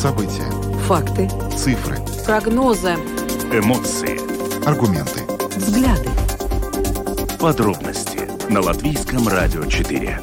[0.00, 0.50] События.
[0.86, 1.28] Факты.
[1.54, 1.98] Цифры.
[2.24, 2.94] Прогнозы.
[3.52, 4.18] Эмоции.
[4.66, 5.20] Аргументы.
[5.54, 6.08] Взгляды.
[7.38, 8.20] Подробности
[8.50, 10.20] на Латвийском радио 4.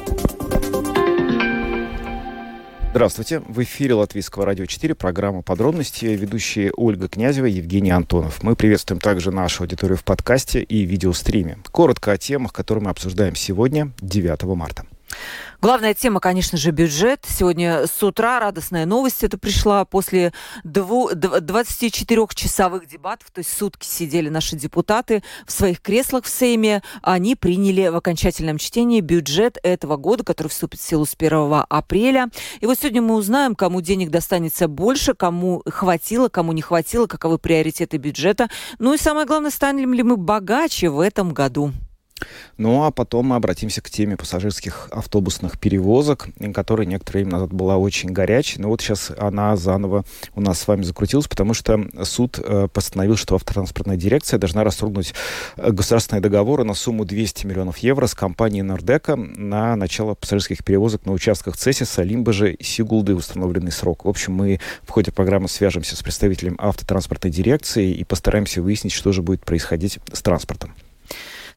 [2.90, 3.38] Здравствуйте.
[3.46, 8.42] В эфире Латвийского радио 4, программа «Подробности», ведущие Ольга Князева и Евгений Антонов.
[8.42, 11.58] Мы приветствуем также нашу аудиторию в подкасте и видеостриме.
[11.70, 14.86] Коротко о темах, которые мы обсуждаем сегодня, 9 марта.
[15.60, 17.24] Главная тема, конечно же, бюджет.
[17.26, 20.32] Сегодня с утра радостная новость это пришла после
[20.64, 26.84] 24-часовых дебатов, то есть сутки сидели наши депутаты в своих креслах в Сейме.
[27.02, 32.28] Они приняли в окончательном чтении бюджет этого года, который вступит в силу с 1 апреля.
[32.60, 37.38] И вот сегодня мы узнаем, кому денег достанется больше, кому хватило, кому не хватило, каковы
[37.38, 38.48] приоритеты бюджета.
[38.78, 41.72] Ну и самое главное, станем ли мы богаче в этом году.
[42.56, 47.76] Ну, а потом мы обратимся к теме пассажирских автобусных перевозок, которая некоторое время назад была
[47.76, 48.60] очень горячей.
[48.60, 53.16] Но вот сейчас она заново у нас с вами закрутилась, потому что суд э, постановил,
[53.16, 55.14] что автотранспортная дирекция должна расторгнуть
[55.56, 61.06] э, государственные договоры на сумму 200 миллионов евро с компанией Нордека на начало пассажирских перевозок
[61.06, 64.04] на участках Цесиса, Лимбажа и Сигулды установленный срок.
[64.04, 69.12] В общем, мы в ходе программы свяжемся с представителем автотранспортной дирекции и постараемся выяснить, что
[69.12, 70.74] же будет происходить с транспортом.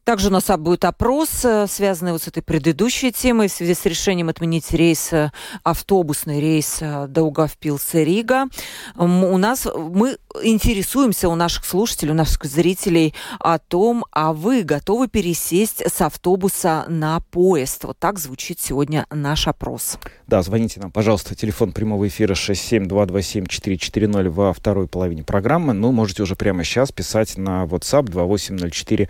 [0.04, 3.86] Также у нас будет опрос, э, связанный вот с этой предыдущей темой в связи с
[3.86, 5.30] решением отменить рейс, э,
[5.62, 8.48] автобусный рейс э, Даугавпилс-Рига.
[8.96, 15.06] У нас, мы интересуемся у наших слушателей, у наших зрителей о том, а вы готовы
[15.06, 17.84] пересесть с автобуса на поезд?
[17.84, 19.98] Вот так звучит сегодня наш опрос.
[20.26, 25.74] Да, звоните нам, пожалуйста, телефон прямого эфира 67227-440 во второй половине программы.
[25.74, 29.08] Ну, можете уже прямо сейчас писать на WhatsApp 2804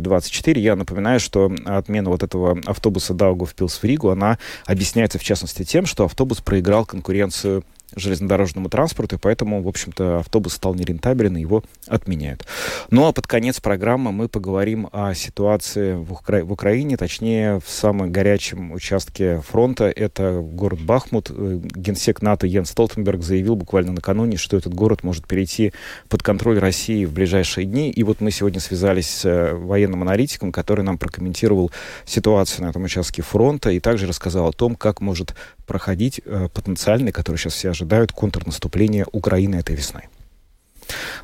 [0.00, 0.58] 04 4.24.
[0.58, 5.86] Я напоминаю, что отмена вот этого автобуса Даугавпилс в Ригу, она объясняется в частности тем,
[5.86, 7.64] что автобус проиграл конкуренцию
[7.96, 12.46] железнодорожному транспорту, и поэтому, в общем-то, автобус стал нерентабелен, и его отменяют.
[12.90, 16.44] Ну, а под конец программы мы поговорим о ситуации в, Укра...
[16.44, 21.30] в Украине, точнее, в самом горячем участке фронта, это город Бахмут.
[21.30, 25.72] Э, генсек НАТО Йен Столтенберг заявил буквально накануне, что этот город может перейти
[26.08, 30.52] под контроль России в ближайшие дни, и вот мы сегодня связались с э, военным аналитиком,
[30.52, 31.70] который нам прокомментировал
[32.04, 35.34] ситуацию на этом участке фронта и также рассказал о том, как может
[35.68, 40.08] проходить э, потенциальный, который сейчас все ожидают, контрнаступление Украины этой весной.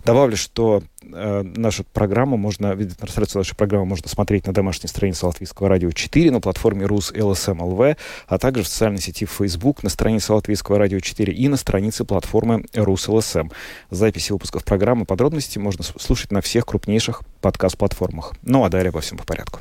[0.05, 5.69] Добавлю, что э, нашу программу можно, трансляцию нашей программы можно смотреть на домашней странице Латвийского
[5.69, 7.97] радио 4, на платформе РУС ЛСМ ЛВ,
[8.27, 12.66] а также в социальной сети Facebook, на странице Латвийского радио 4 и на странице платформы
[12.75, 13.49] РУС ЛСМ.
[13.91, 18.34] Записи выпусков программы подробности можно слушать на всех крупнейших подкаст-платформах.
[18.43, 19.60] Ну а далее по всем по порядку.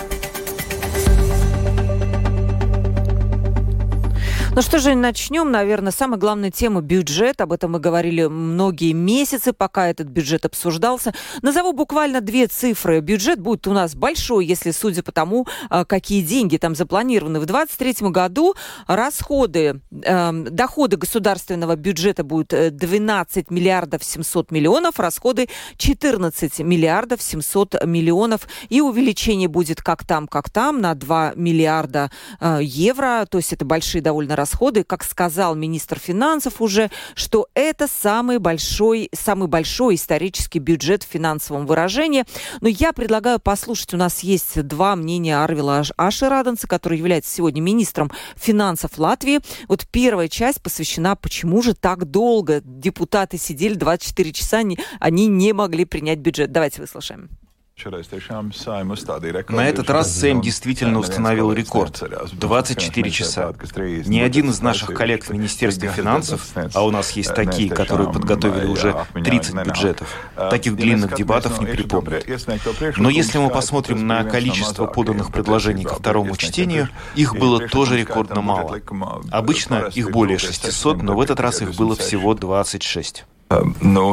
[4.53, 7.39] Ну что же, начнем, наверное, самая главная тема– бюджет.
[7.39, 11.13] Об этом мы говорили многие месяцы, пока этот бюджет обсуждался.
[11.41, 12.99] Назову буквально две цифры.
[12.99, 17.39] Бюджет будет у нас большой, если судя по тому, а, какие деньги там запланированы.
[17.39, 18.55] В 2023 году
[18.87, 25.47] расходы, э, доходы государственного бюджета будут 12 э, миллиардов 700 миллионов, расходы
[25.77, 28.49] 14 миллиардов 700 миллионов.
[28.67, 32.11] И увеличение будет как там, как там, на 2 миллиарда
[32.41, 33.25] э, евро.
[33.31, 39.09] То есть это большие довольно расходы, как сказал министр финансов уже, что это самый большой,
[39.13, 42.25] самый большой исторический бюджет в финансовом выражении.
[42.59, 48.11] Но я предлагаю послушать, у нас есть два мнения Арвила Ашераденца, который является сегодня министром
[48.35, 49.41] финансов Латвии.
[49.67, 54.61] Вот первая часть посвящена, почему же так долго депутаты сидели 24 часа,
[54.99, 56.51] они не могли принять бюджет.
[56.51, 57.29] Давайте выслушаем.
[59.49, 62.03] На этот раз Сэм действительно установил рекорд–
[62.33, 63.53] 24 часа.
[64.05, 68.65] Ни один из наших коллег в Министерстве финансов, а у нас есть такие, которые подготовили
[68.65, 72.25] уже 30 бюджетов, таких длинных дебатов не припомнят.
[72.97, 78.41] Но если мы посмотрим на количество поданных предложений ко второму чтению, их было тоже рекордно
[78.41, 78.79] мало.
[79.31, 83.25] Обычно их более 600, но в этот раз их было всего 26.
[83.81, 84.11] Ну,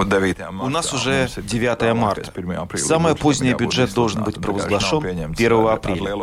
[0.65, 2.33] У нас уже 9 марта.
[2.77, 6.15] Самый поздний бюджет должен быть провозглашен 1 апреля.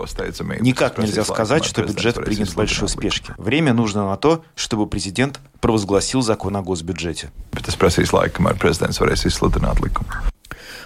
[0.62, 3.34] Никак нельзя сказать, что бюджет принят в большой спешке.
[3.38, 7.32] Время нужно на то, чтобы президент провозгласил закон о госбюджете.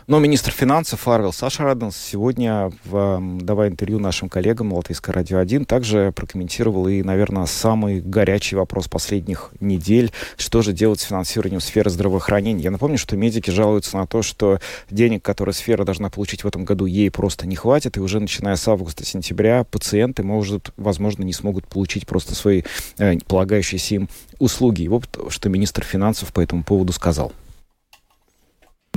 [0.07, 6.11] Но министр финансов Арвел Саша Раденс сегодня, давая интервью нашим коллегам Латвийской радио 1, также
[6.15, 10.11] прокомментировал и, наверное, самый горячий вопрос последних недель.
[10.37, 12.63] Что же делать с финансированием сферы здравоохранения?
[12.63, 14.59] Я напомню, что медики жалуются на то, что
[14.89, 18.55] денег, которые сфера должна получить в этом году, ей просто не хватит, и уже начиная
[18.55, 22.63] с августа-сентября пациенты, может, возможно, не смогут получить просто свои
[22.97, 24.09] э, полагающиеся им
[24.39, 24.83] услуги.
[24.83, 27.31] И вот что министр финансов по этому поводу сказал.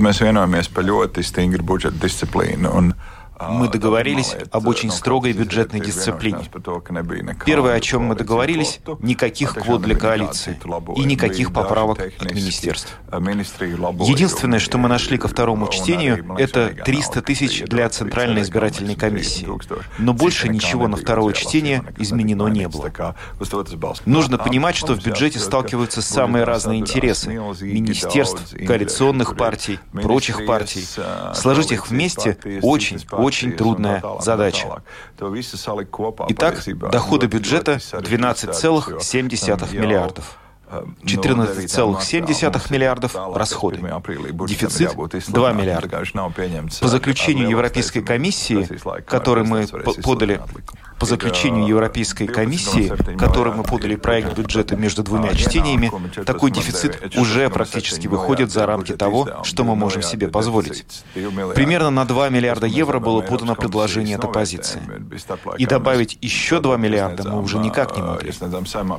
[0.01, 2.71] Mēs vienojamies par ļoti stingru budžeta disciplīnu.
[3.43, 6.49] Uh, мы договорились об очень строгой бюджетной дисциплине.
[7.45, 10.59] Первое, о чем мы договорились, никаких квот для коалиции
[10.95, 12.97] и никаких поправок от министерств.
[13.11, 19.47] Единственное, что мы нашли ко второму чтению, это 300 тысяч для Центральной избирательной комиссии.
[19.97, 22.91] Но больше ничего на второе чтение изменено не было.
[24.05, 27.29] Нужно понимать, что в бюджете сталкиваются самые разные интересы–
[27.61, 30.85] министерств, коалиционных партий, прочих партий.
[31.33, 34.81] Сложить их вместе очень, очень трудная задача.
[36.29, 36.55] Итак,
[36.91, 40.37] доходы бюджета 12,7 миллиардов.
[41.03, 43.77] 14,7 миллиардов расходы.
[44.47, 44.95] Дефицит
[45.27, 46.03] 2 миллиарда.
[46.81, 48.67] По заключению Европейской комиссии,
[49.05, 49.67] который мы
[50.03, 50.41] подали
[51.03, 55.91] по заключению Европейской комиссии, которой мы подали проект бюджета между двумя чтениями,
[56.23, 61.03] такой дефицит уже практически выходит за рамки того, что мы можем себе позволить.
[61.55, 64.81] Примерно на 2 миллиарда евро было подано предложение от оппозиции.
[65.57, 68.31] И добавить еще 2 миллиарда мы уже никак не могли.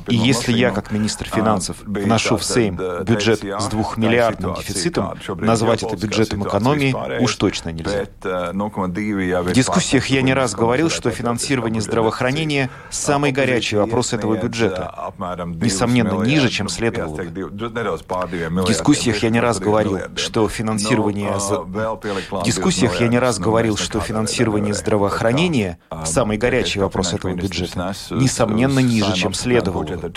[0.07, 5.95] И если я, как министр финансов, вношу в Сейм бюджет с двухмиллиардным дефицитом, назвать это
[5.97, 8.05] бюджетом экономии уж точно нельзя.
[8.21, 15.13] В дискуссиях я не раз говорил, что финансирование здравоохранения– самый горячий вопрос этого бюджета.
[15.55, 17.25] Несомненно, ниже, чем следовало бы.
[17.25, 21.31] В дискуссиях я не раз говорил, что финансирование...
[21.31, 27.93] В дискуссиях я не раз говорил, что финансирование здравоохранения– самый горячий вопрос этого бюджета.
[28.09, 30.11] Несомненно, ниже, чем следовало бы.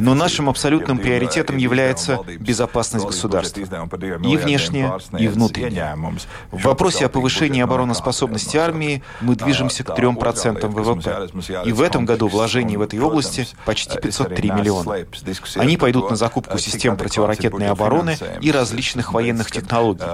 [0.00, 3.60] Но нашим абсолютным приоритетом является безопасность государства.
[3.60, 5.96] И внешняя, и внутренняя.
[6.50, 11.28] В вопросе о повышении обороноспособности армии мы движемся к 3% ВВП.
[11.64, 15.06] И в этом году вложений в этой области почти 503 миллиона.
[15.56, 20.04] Они пойдут на закупку систем противоракетной обороны и различных военных технологий.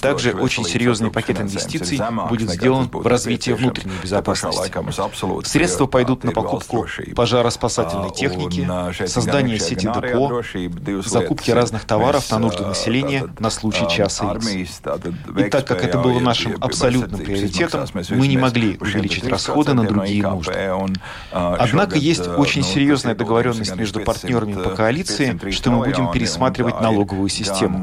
[0.00, 4.72] Также очень серьезный пакет инвестиций будет сделан в развитие внутренней безопасности.
[5.44, 8.66] Средства пойдут на покупку пожароспасательной техники,
[9.06, 10.42] создание сети депо,
[11.02, 14.80] закупки разных товаров на нужды населения на случай часа X.
[15.36, 20.26] И так как это было нашим абсолютным приоритетом, мы не могли увеличить расходы на другие
[20.26, 20.50] нужд.
[21.32, 27.78] Однако есть очень серьезная договоренность между партнерами по коалиции, что мы будем пересматривать налоговую систему.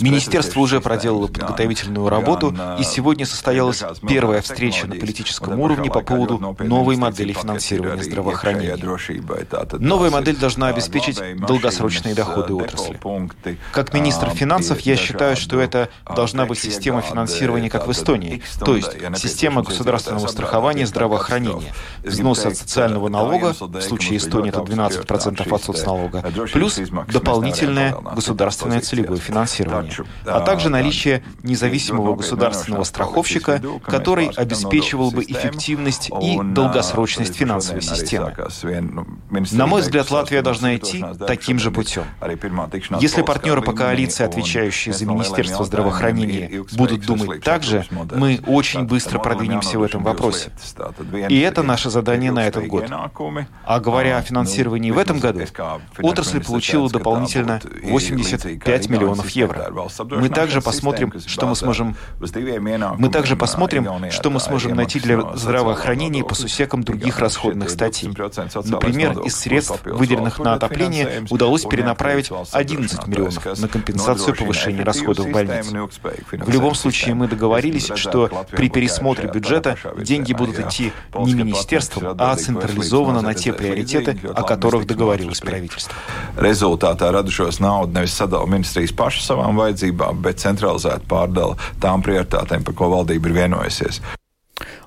[0.00, 6.56] Министерство уже проделало подготовительную работу, и сегодня состоялась первая встреча на политическом уровне по поводу
[6.60, 8.76] новой модели финансирования здравоохранения.
[9.78, 10.87] Новая модель должна обеспечить
[11.46, 12.98] долгосрочные доходы отрасли.
[13.72, 18.76] Как министр финансов я считаю, что это должна быть система финансирования, как в Эстонии, то
[18.76, 21.08] есть система государственного страхования здравоохранения.
[21.08, 28.80] здравоохранения, взносы от социального налога, в случае Эстонии это 12% от соцналога, плюс дополнительное государственное
[28.80, 29.92] целевое финансирование,
[30.24, 38.34] а также наличие независимого государственного страховщика, который обеспечивал бы эффективность и долгосрочность финансовой системы.
[39.52, 42.04] На мой взгляд, Латвия должна идти таким же путем.
[43.00, 49.18] Если партнеры по коалиции, отвечающие за Министерство здравоохранения, будут думать так же, мы очень быстро
[49.18, 50.50] продвинемся в этом вопросе.
[51.28, 52.90] И это наше задание на этот год.
[53.64, 55.40] А говоря о финансировании в этом году,
[56.02, 59.72] отрасль получила дополнительно 85 миллионов евро.
[60.10, 61.96] Мы также посмотрим, что мы сможем...
[62.98, 68.08] Мы также посмотрим, что мы сможем найти для здравоохранения по сусекам других расходных статей.
[68.08, 75.30] Например, из средств, выделенных на отопление, удалось перенаправить 11 миллионов на компенсацию повышения расходов в
[75.30, 75.88] больнице.
[76.32, 82.34] В любом случае, мы договорились, что при пересмотре бюджета деньги будут идти не министерством, а
[82.36, 85.94] централизовано на те приоритеты, о которых договорилось правительство.
[86.38, 92.78] Результātā radušos naudu nevis sadala ministrijas paši savām vajadzībām, bet centralizēta pārdala tām prioritātēm, par
[92.78, 94.00] ko valdība ir vienojusies.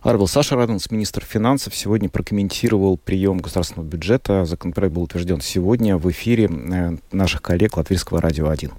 [0.01, 4.45] Арвел Саша Раденс, министр финансов, сегодня прокомментировал прием государственного бюджета.
[4.45, 8.71] Законопроект был утвержден сегодня в эфире э, наших коллег Латвийского радио 1.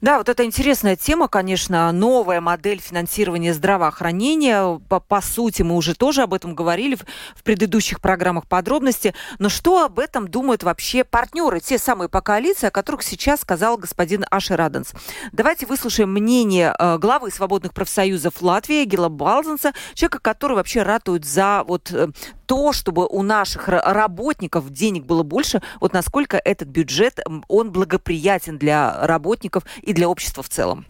[0.00, 4.80] Да, вот это интересная тема, конечно, новая модель финансирования здравоохранения.
[4.88, 9.14] По, по сути, мы уже тоже об этом говорили в, в предыдущих программах подробности.
[9.38, 13.76] Но что об этом думают вообще партнеры, те самые по коалиции, о которых сейчас сказал
[13.76, 14.92] господин Аши Раденс?
[15.32, 21.64] Давайте выслушаем мнение э, главы свободных профсоюзов Латвии Гила Балзенса, человека, который вообще ратует за
[21.66, 22.08] вот э,
[22.48, 29.06] то, чтобы у наших работников денег было больше, вот насколько этот бюджет, он благоприятен для
[29.06, 30.86] работников и для общества в целом?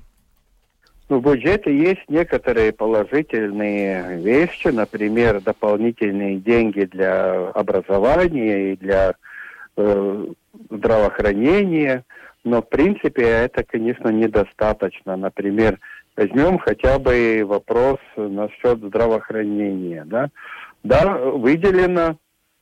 [1.08, 9.14] Ну, в бюджете есть некоторые положительные вещи, например, дополнительные деньги для образования и для
[9.76, 10.26] э,
[10.70, 12.04] здравоохранения,
[12.44, 15.16] но в принципе это, конечно, недостаточно.
[15.16, 15.78] Например,
[16.16, 20.04] возьмем хотя бы вопрос насчет здравоохранения.
[20.04, 20.28] Да,
[20.82, 22.16] да выделено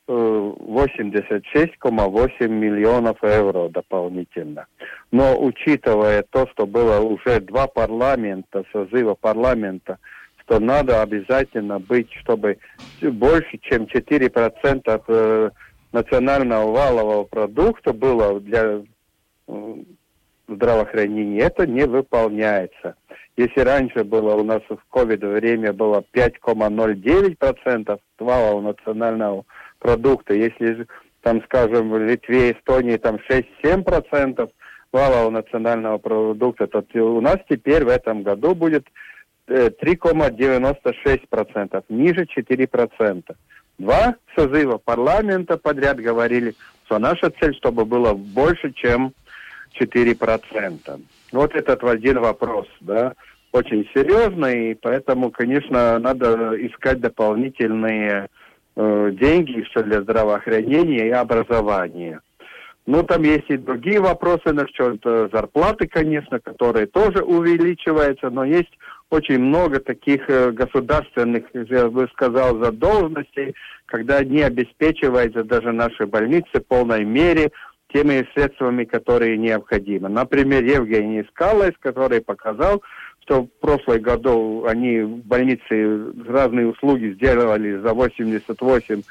[0.09, 4.67] 86,8 миллионов евро дополнительно.
[5.11, 9.99] Но учитывая то, что было уже два парламента, созыва парламента,
[10.43, 12.59] что надо обязательно быть, чтобы
[13.03, 15.51] больше, чем 4% от э,
[15.93, 18.83] национального валового продукта было для
[19.49, 19.75] э,
[20.47, 22.95] здравоохранения, это не выполняется.
[23.37, 29.45] Если раньше было у нас в ковид время было 5,09% валового национального
[29.79, 30.35] продукта.
[30.35, 30.87] Если
[31.21, 34.51] там, скажем, в Литве, Эстонии там 6-7%
[34.91, 38.87] валового национального продукта, то у нас теперь в этом году будет
[39.47, 43.37] 3,96%, э, ниже 4%.
[43.79, 46.55] Два созыва парламента подряд говорили,
[46.87, 49.13] что наша цель, чтобы было больше, чем
[49.79, 51.03] 4%.
[51.33, 53.15] Вот этот один вопрос, да,
[53.53, 58.29] очень серьезный, и поэтому, конечно, надо искать дополнительные
[58.79, 62.21] Э, деньги для здравоохранения и образования.
[62.85, 68.77] Ну, там есть и другие вопросы насчет э, зарплаты, конечно, которые тоже увеличиваются, но есть
[69.09, 73.55] очень много таких э, государственных, я бы сказал, задолженностей,
[73.87, 77.53] когда не обеспечиваются даже наши больницы в полной мере
[77.97, 80.11] теми средствами, которые необходимы.
[80.11, 82.83] Например, Евгений Скалес, который показал,
[83.23, 89.03] что в прошлом году они в больнице разные услуги сделали за 88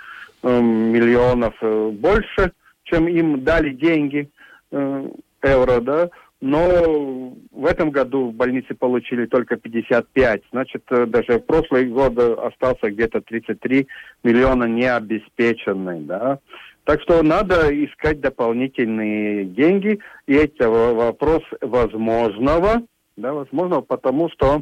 [0.43, 2.51] э, миллионов э, больше,
[2.83, 4.29] чем им дали деньги,
[4.71, 5.09] э,
[5.43, 6.09] евро, да,
[6.41, 10.43] но в этом году в больнице получили только 55.
[10.51, 13.87] Значит, э, даже в прошлый год остался где-то 33
[14.23, 16.37] миллиона необеспеченный, да.
[16.85, 22.83] Так что надо искать дополнительные деньги, и это вопрос возможного,
[23.17, 24.61] да, возможно, потому что,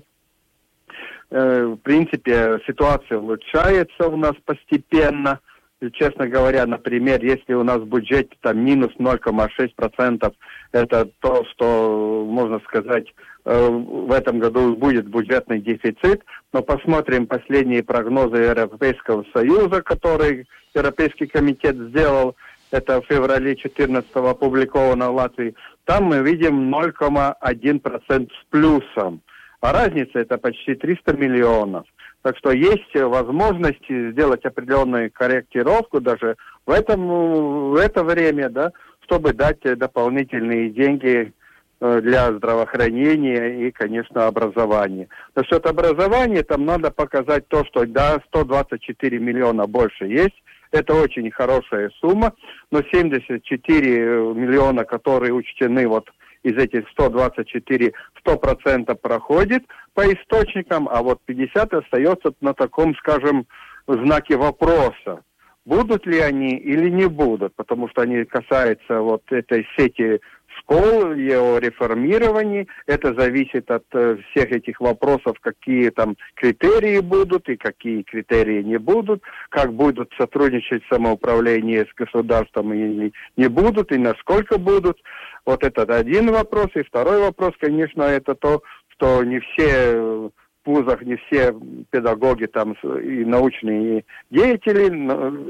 [1.32, 5.42] э, в принципе, ситуация улучшается у нас постепенно.
[5.82, 10.34] И, честно говоря, например, если у нас в бюджете там минус 0,6%,
[10.72, 13.14] это то, что, можно сказать,
[13.44, 16.24] э, в этом году будет бюджетный дефицит.
[16.54, 22.36] Но посмотрим последние прогнозы Европейского Союза, который Европейский комитет сделал
[22.74, 29.22] это в феврале 2014 опубликовано в Латвии, там мы видим 0,1% с плюсом.
[29.62, 31.86] А разница это почти 300 миллионов.
[32.24, 38.72] Так что есть возможность сделать определенную корректировку даже в, этом, в это время, да,
[39.06, 41.32] чтобы дать дополнительные деньги
[41.80, 45.10] э, для здравоохранения и, конечно, образования.
[45.36, 50.42] Насчет образования там надо показать то, что да, 124 миллиона больше есть,
[50.74, 52.34] это очень хорошая сумма,
[52.72, 56.10] но 74 э, миллиона, которые учтены вот
[56.44, 57.94] из этих 124,
[58.26, 59.64] 100% проходит
[59.94, 63.46] по источникам, а вот 50 остается на таком, скажем,
[63.88, 65.22] знаке вопроса.
[65.66, 70.20] Будут ли они или не будут, потому что они касаются вот этой сети
[70.64, 72.68] школ, его реформировании.
[72.86, 78.78] Это зависит от э, всех этих вопросов, какие там критерии будут и какие критерии не
[78.78, 84.98] будут, как будут сотрудничать самоуправление с государством и не будут, и насколько будут.
[85.46, 86.70] Вот этот один вопрос.
[86.76, 90.32] И второй вопрос, конечно, это то, что не все в
[90.66, 91.54] вузах, не все
[91.90, 94.90] педагоги там и научные деятели,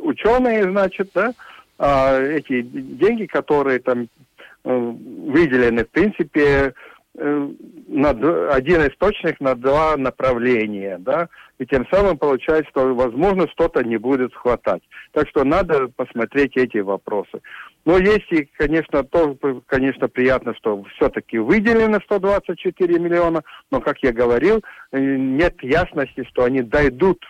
[0.01, 1.33] ученые, значит, да,
[1.77, 4.22] а эти деньги, которые там Э,
[4.63, 6.73] выделены, в принципе,
[7.15, 7.49] э,
[7.87, 8.09] на
[8.51, 11.27] один источник на два направления, да,
[11.59, 14.81] и тем самым получается, что, возможно, что-то не будет хватать.
[15.11, 17.41] Так что надо посмотреть эти вопросы.
[17.85, 24.11] Но есть и, конечно, тоже, конечно, приятно, что все-таки выделено 124 миллиона, но, как я
[24.11, 27.23] говорил, э, нет ясности, что они дойдут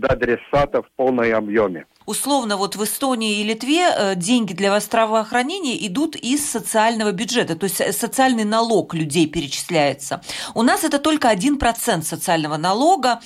[0.00, 5.86] до адресата в полном объеме условно вот в Эстонии и Литве э, деньги для здравоохранения
[5.86, 10.20] идут из социального бюджета, то есть э, социальный налог людей перечисляется.
[10.54, 13.20] У нас это только 1% социального налога.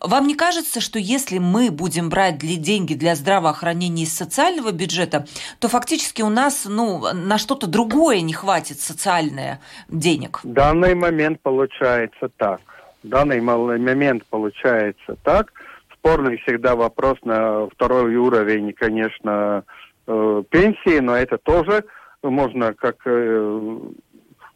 [0.00, 5.26] Вам не кажется, что если мы будем брать для деньги для здравоохранения из социального бюджета,
[5.58, 10.40] то фактически у нас ну, на что-то другое не хватит социальное денег?
[10.44, 12.60] В данный момент получается так.
[13.02, 15.52] В данный момент получается так–
[15.98, 19.64] спорный всегда вопрос на второй уровень, конечно,
[20.06, 21.84] э, пенсии, но это тоже
[22.22, 23.78] можно как э,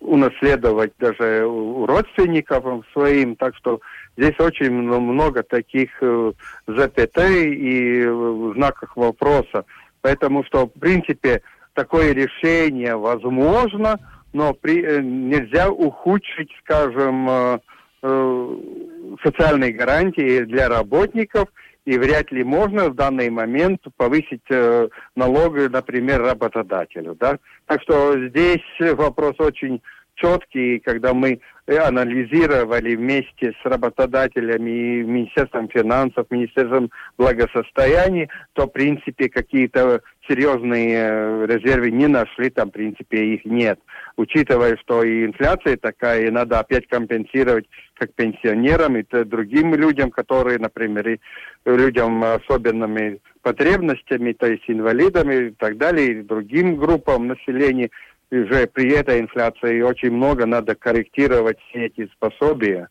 [0.01, 3.37] унаследовать даже у родственников своим.
[3.37, 3.81] Так что
[4.17, 6.33] здесь очень много таких э,
[6.67, 9.65] запятей и знаков вопроса.
[10.01, 11.43] Поэтому что, в принципе,
[11.75, 13.99] такое решение возможно,
[14.33, 17.61] но при, нельзя ухудшить, скажем,
[18.03, 21.49] социальные гарантии для работников,
[21.85, 27.17] и вряд ли можно в данный момент повысить э, налоги, например, работодателю.
[27.19, 27.39] Да?
[27.67, 29.83] Так что здесь вопрос очень
[30.15, 40.03] четкий, когда мы анализировали вместе с работодателями, Министерством финансов, Министерством благосостояния, то, в принципе, какие-то
[40.29, 43.81] серьезные э, резервы не нашли, там, в принципе, их нет.
[44.17, 50.59] Учитывая, что и инфляция такая, и надо опять компенсировать как пенсионерам и другим людям, которые,
[50.59, 51.19] например, и
[51.65, 57.91] людям особенными потребностями, то есть инвалидами и так далее, и другим группам населения,
[58.31, 62.89] и уже при этой инфляции очень много надо корректировать все эти способия.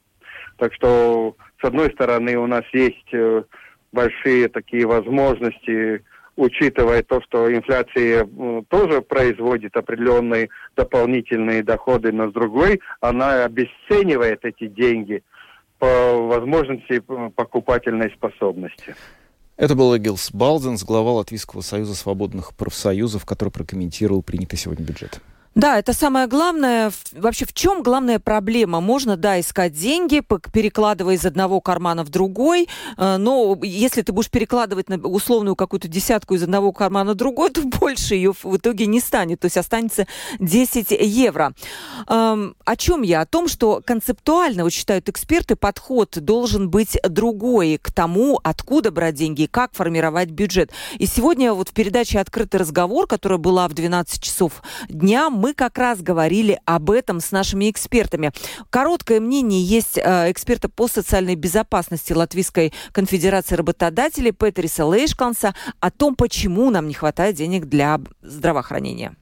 [0.58, 3.44] Так что, с одной стороны, у нас есть э,
[3.92, 6.04] большие такие возможности,
[6.36, 8.28] учитывая то, что инфляция
[8.70, 15.24] тоже производит определенные дополнительные доходы, но с другой она обесценивает эти деньги
[15.80, 17.00] по возможности
[17.36, 18.96] покупательной способности.
[19.58, 25.22] Это был Эгилс Балденс, глава Латвийского союза свободных профсоюзов, который прокомментировал принятый сегодня бюджет.
[25.54, 26.94] Да, это самое главное.
[27.12, 28.80] Вообще, в чем главная проблема?
[28.80, 30.22] Можно, да, искать деньги,
[30.54, 35.90] перекладывая из одного кармана в другой, э, но если ты будешь перекладывать на условную какую-то
[35.90, 39.58] десятку из одного кармана в другой, то больше ее в итоге не станет, то есть
[39.58, 40.08] останется
[40.40, 41.54] 10 евро.
[42.08, 43.20] Эм, о чем я?
[43.20, 49.16] О том, что концептуально, вот считают эксперты, подход должен быть другой к тому, откуда брать
[49.16, 50.72] деньги и как формировать бюджет.
[50.98, 55.80] И сегодня вот в передаче «Открытый разговор», которая была в 12 часов дня, мы как
[55.80, 58.32] раз говорили об этом с нашими экспертами.
[58.70, 66.16] Короткое мнение есть э, эксперта по социальной безопасности Латвийской конфедерации работодателей Петриса Лейшканса о том,
[66.16, 69.16] почему нам не хватает денег для здравоохранения.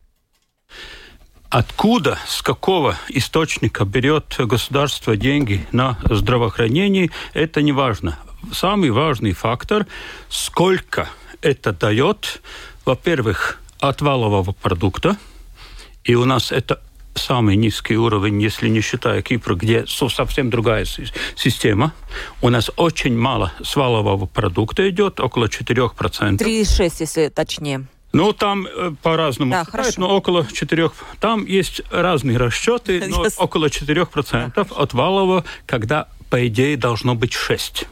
[1.49, 8.19] Откуда, с какого источника берет государство деньги на здравоохранение, это не важно.
[8.51, 9.87] Самый важный фактор,
[10.27, 11.07] сколько
[11.41, 12.41] это дает,
[12.83, 15.15] во-первых, от валового продукта–
[16.03, 16.81] и у нас это
[17.15, 20.85] самый низкий уровень, если не считая Кипра, где совсем другая
[21.35, 21.93] система.
[22.41, 25.91] У нас очень мало свалового продукта идет, около 4%.
[26.37, 27.85] 3,6, если точнее.
[28.11, 30.01] Ну, там э, по-разному, да, хорошо.
[30.01, 30.91] но около 4%.
[31.19, 33.35] Там есть разные расчеты, но yes.
[33.37, 37.85] около 4% от валового, когда, по идее, должно быть 6%.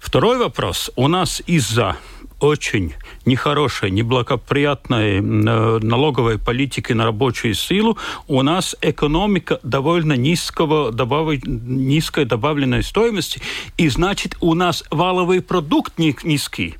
[0.00, 0.90] Второй вопрос.
[0.96, 1.96] У нас из-за
[2.40, 2.94] очень
[3.26, 11.28] нехорошей, неблагоприятной э, налоговой политики на рабочую силу, у нас экономика довольно низкого, добав...
[11.44, 13.42] низкой добавленной стоимости,
[13.76, 16.76] и значит у нас валовый продукт низкий.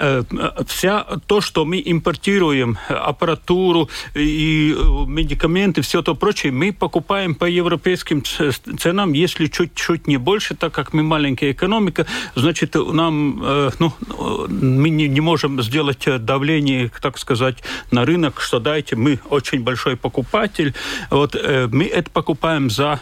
[0.00, 0.22] Э,
[0.66, 7.46] вся то, что мы импортируем, аппаратуру и э, медикаменты, все то прочее, мы покупаем по
[7.46, 12.06] европейским ценам, если чуть-чуть не больше, так как мы маленькая экономика,
[12.36, 13.92] значит, нам, э, ну,
[14.48, 17.56] мы не, не можем сделать давление, так сказать,
[17.90, 20.74] на рынок, что дайте, мы очень большой покупатель,
[21.10, 23.00] вот мы это покупаем за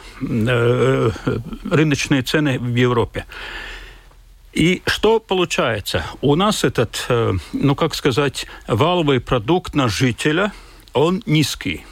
[1.70, 3.26] рыночные цены в Европе.
[4.56, 6.06] И что получается?
[6.22, 10.50] У нас этот, э, ну как сказать, валовый продукт на жителя,
[10.94, 11.84] он низкий.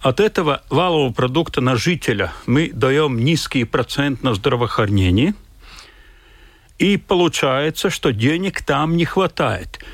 [0.00, 5.34] От этого валового продукта на жителя мы даем низкий процент на здравоохранение.
[6.78, 9.84] И получается, что денег там не хватает.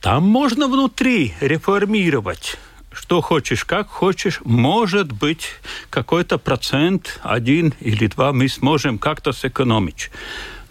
[0.00, 2.56] Там можно внутри реформировать
[2.90, 5.50] что хочешь, как хочешь, может быть,
[5.88, 10.10] какой-то процент, один или два, мы сможем как-то сэкономить.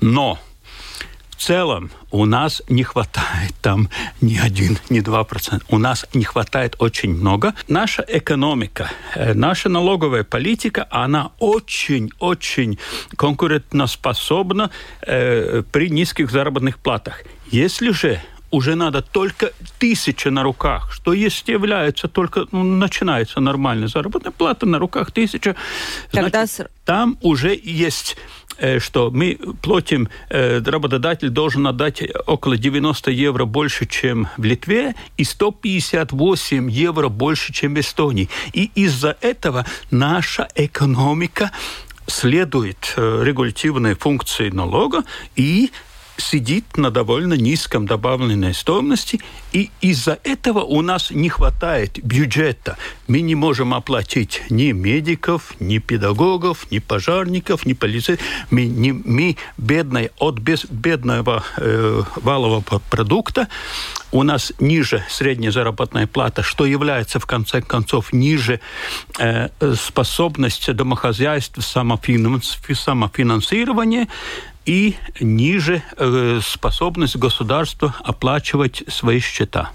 [0.01, 0.37] Но
[1.37, 3.89] в целом у нас не хватает там
[4.21, 5.65] ни один, ни два процента.
[5.69, 7.53] У нас не хватает очень много.
[7.67, 12.79] Наша экономика, э, наша налоговая политика, она очень-очень
[13.15, 14.71] конкурентоспособна
[15.01, 17.21] э, при низких заработных платах.
[17.51, 18.19] Если же
[18.49, 24.65] уже надо только тысяча на руках, что есть является только, ну, начинается нормальная заработная плата,
[24.65, 25.55] на руках тысяча.
[26.11, 26.45] Тогда...
[26.45, 28.17] Значит, там уже есть
[28.79, 35.23] что мы платим, э, работодатель должен отдать около 90 евро больше, чем в Литве, и
[35.23, 38.29] 158 евро больше, чем в Эстонии.
[38.53, 41.51] И из-за этого наша экономика
[42.07, 45.03] следует э, регулятивной функции налога
[45.35, 45.71] и
[46.17, 49.21] сидит на довольно низком добавленной стоимости,
[49.53, 52.77] и из-за этого у нас не хватает бюджета.
[53.07, 58.25] Мы не можем оплатить ни медиков, ни педагогов, ни пожарников, ни полицейских.
[58.49, 63.47] Мы, не, мы бедные, от без, бедного э, валового продукта
[64.11, 68.61] у нас ниже средняя заработная плата, что является, в конце концов, ниже
[69.19, 74.07] э, способности домохозяйств самофинансирования,
[74.67, 79.71] и ниже э, способность государства оплачивать свои счета.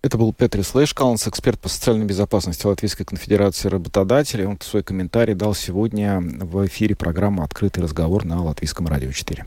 [0.00, 4.46] Это был Петр Слэшкаланс, эксперт по социальной безопасности Латвийской конфедерации работодателей.
[4.46, 9.44] Он свой комментарий дал сегодня в эфире программы «Открытый разговор» на Латвийском радио 4.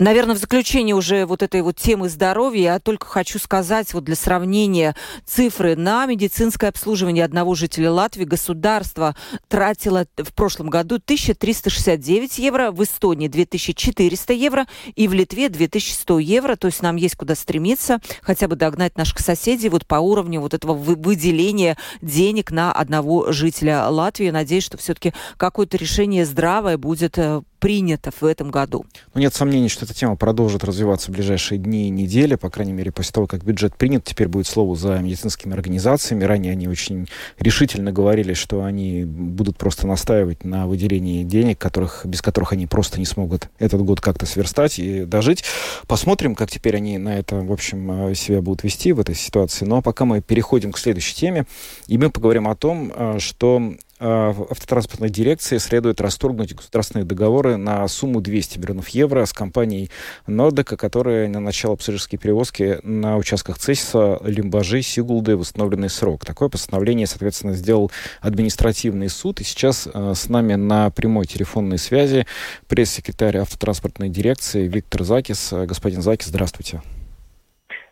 [0.00, 4.16] Наверное, в заключение уже вот этой вот темы здоровья я только хочу сказать вот для
[4.16, 9.14] сравнения цифры на медицинское обслуживание одного жителя Латвии государство
[9.48, 16.56] тратило в прошлом году 1369 евро, в Эстонии 2400 евро и в Литве 2100 евро.
[16.56, 20.54] То есть нам есть куда стремиться, хотя бы догнать наших соседей вот по уровню вот
[20.54, 24.30] этого выделения денег на одного жителя Латвии.
[24.30, 28.84] Надеюсь, что все-таки какое-то решение здравое будет э, принято в этом году.
[29.14, 32.72] Ну, нет сомнений, что эта тема продолжит развиваться в ближайшие дни и недели, по крайней
[32.72, 34.04] мере, после того, как бюджет принят.
[34.04, 36.24] Теперь будет слово за медицинскими организациями.
[36.24, 37.06] Ранее они очень
[37.38, 42.98] решительно говорили, что они будут просто настаивать на выделении денег, которых, без которых они просто
[42.98, 45.44] не смогут этот год как-то сверстать и дожить.
[45.86, 49.66] Посмотрим, как теперь они на это, в общем, э, себя будут вести в этой ситуации.
[49.66, 51.46] Но пока мы переходим к следующей теме,
[51.86, 58.20] и мы поговорим о том, э, что автотранспортной дирекции следует расторгнуть государственные договоры на сумму
[58.20, 59.90] 200 миллионов евро с компанией
[60.26, 66.24] Нордека, которая на начало пассажирские перевозки на участках Цесиса, Лимбажи, Сигулды в установленный срок.
[66.24, 69.40] Такое постановление, соответственно, сделал административный суд.
[69.40, 72.26] И сейчас э, с нами на прямой телефонной связи
[72.68, 75.52] пресс-секретарь автотранспортной дирекции Виктор Закис.
[75.52, 76.80] Э, господин Закис, здравствуйте.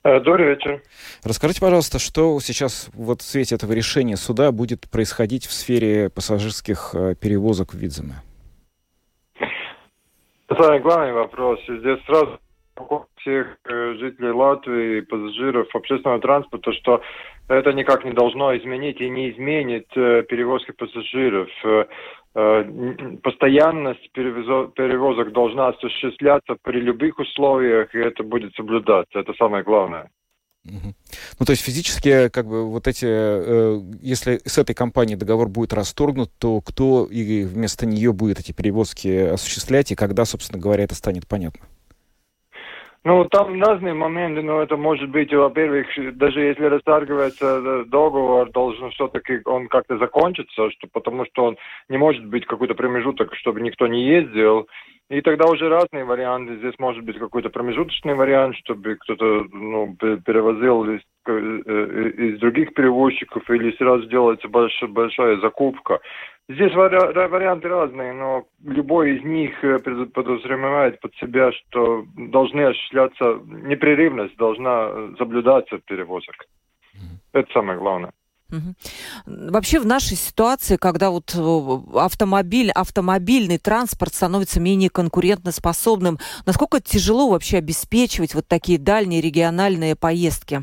[0.05, 0.81] Э, добрый вечер.
[1.25, 6.95] Расскажите, пожалуйста, что сейчас вот в свете этого решения суда будет происходить в сфере пассажирских
[6.95, 8.15] э, перевозок в Видземе?
[10.49, 11.61] Это главный вопрос.
[11.69, 12.39] Здесь сразу
[13.17, 17.03] всех э, жителей Латвии, пассажиров общественного транспорта, что
[17.49, 21.49] это никак не должно изменить и не изменит перевозки пассажиров.
[22.35, 22.65] Э,
[23.23, 29.19] постоянность перевозок должна осуществляться при любых условиях, и это будет соблюдаться.
[29.19, 30.11] Это самое главное.
[30.65, 35.73] Ну, то есть физически, как бы, вот эти, э, если с этой компанией договор будет
[35.73, 40.95] расторгнут, то кто и вместо нее будет эти перевозки осуществлять, и когда, собственно говоря, это
[40.95, 41.65] станет понятно?
[43.05, 48.91] Ну, там разные моменты, но это может быть, во-первых, даже если расторгивается э, договор, должен
[48.91, 51.57] все-таки он как-то закончиться, что, потому что он
[51.89, 54.69] не может быть какой-то промежуток, чтобы никто не ездил.
[55.11, 56.57] И тогда уже разные варианты.
[56.57, 60.85] Здесь может быть какой-то промежуточный вариант, чтобы кто-то ну, перевозил
[61.29, 66.01] из, э, э, из других перевозчиков или сразу делается больш, большая закупка.
[66.49, 74.37] Здесь варианты разные, но любой из них э, подразумевает под себя, что должны осуществляться, непрерывность
[74.37, 76.47] должна соблюдаться перевозок.
[77.33, 78.13] Это самое главное.
[79.27, 87.29] Вообще в нашей ситуации, когда вот э, автомобиль, автомобильный транспорт становится менее конкурентоспособным, насколько тяжело
[87.29, 90.63] вообще обеспечивать вот такие дальние региональные поездки?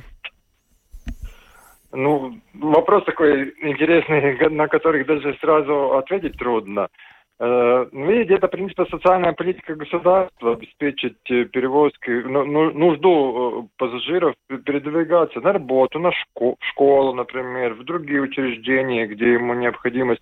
[1.96, 6.90] Ну, вопрос такой интересный, на который даже сразу ответить трудно.
[7.38, 13.66] Э, ну, видите, это, в принципе, социальная политика государства, обеспечить э, перевозки, ну, ну, нужду
[13.66, 20.22] э, пассажиров передвигаться на работу, на школу, школу, например, в другие учреждения, где ему необходимость.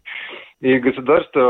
[0.62, 1.42] И государство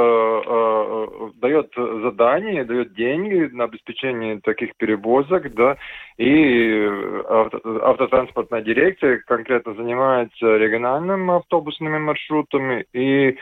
[1.43, 5.75] дает задания, дает деньги на обеспечение таких перевозок, да,
[6.17, 6.89] и
[7.27, 13.37] авто, автотранспортная дирекция конкретно занимается региональными автобусными маршрутами и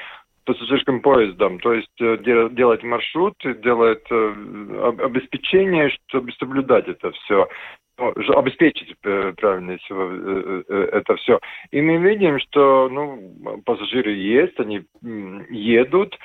[0.46, 1.60] пассажирским поездом.
[1.60, 7.48] То есть делать маршрут, делать обеспечение, чтобы соблюдать это все
[8.10, 9.78] обеспечить правильно
[10.70, 11.40] это все.
[11.72, 14.84] И мы видим, что ну, пассажиры есть, они
[15.50, 16.18] едут.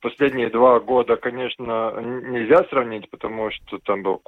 [0.00, 4.18] Последние два года, конечно, нельзя сравнить, потому что там был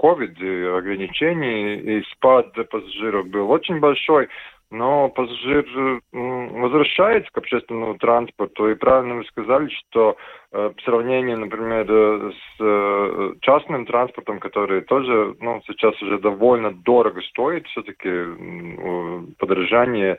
[0.40, 4.29] и ограничения, и спад пассажиров был очень большой
[4.71, 5.67] но пассажир
[6.13, 8.71] возвращается к общественному транспорту.
[8.71, 10.17] И правильно вы сказали, что
[10.53, 16.71] э, в сравнении, например, э, с э, частным транспортом, который тоже ну, сейчас уже довольно
[16.71, 20.19] дорого стоит, все-таки э, подорожание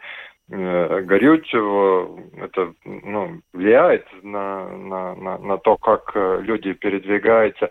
[0.49, 7.69] э, горючего, это ну, влияет на, на, на, на то, как э, люди передвигаются.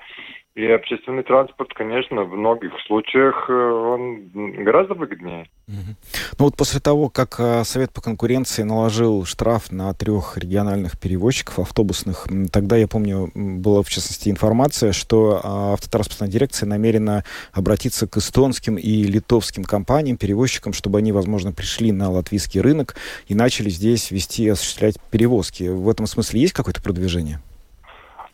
[0.56, 4.30] И общественный транспорт, конечно, в многих случаях э, он
[4.64, 5.46] гораздо выгоднее.
[5.68, 11.60] Ну вот после того, как э, Совет по конкуренции наложил штраф на трех региональных перевозчиков
[11.60, 18.16] автобусных, тогда, я помню, была в частности информация, что а, автотранспортная дирекция намерена обратиться к
[18.16, 22.96] эстонским и литовским компаниям, перевозчикам, чтобы они, возможно, пришли на латвийский рынок
[23.28, 25.68] и начали здесь вести осуществлять перевозки.
[25.68, 27.40] В этом смысле есть какое-то продвижение?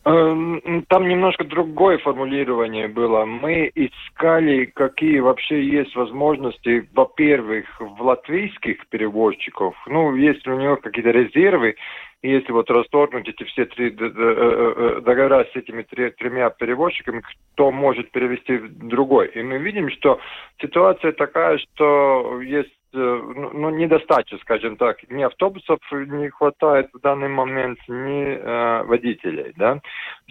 [0.07, 3.25] Эм, там немножко другое формулирование было.
[3.25, 9.75] Мы искали, какие вообще есть возможности, во-первых, в латвийских перевозчиков.
[9.85, 11.75] Ну, если у него какие-то резервы,
[12.23, 17.21] если вот расторгнуть эти все три э, э, э, договора с этими тремя перевозчиками,
[17.53, 19.27] кто может перевести в другой.
[19.35, 20.19] И мы видим, что
[20.61, 27.29] ситуация такая, что есть ну, ну, недостаточно, скажем так, ни автобусов не хватает в данный
[27.29, 29.79] момент, ни э, водителей, да.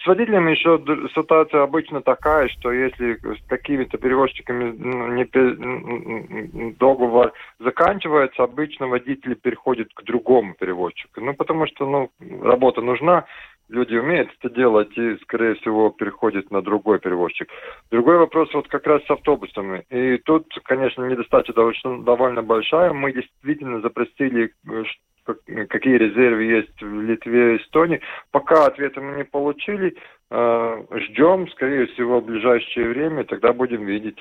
[0.03, 0.83] С водителями еще
[1.15, 5.25] ситуация обычно такая, что если с какими-то перевозчиками ну, не,
[6.73, 11.21] договор заканчивается, обычно водители переходят к другому перевозчику.
[11.21, 12.11] Ну, потому что, ну,
[12.43, 13.25] работа нужна,
[13.69, 17.49] люди умеют это делать и, скорее всего, переходят на другой перевозчик.
[17.91, 19.85] Другой вопрос вот как раз с автобусами.
[19.91, 22.93] И тут, конечно, недостаточно довольно, довольно большая.
[22.93, 28.01] Мы действительно запросили, э, какие резервы есть в Литве и Эстонии.
[28.31, 29.97] Пока ответа мы не получили.
[30.31, 34.19] Э, ждем, скорее всего, в ближайшее время, тогда будем видеть.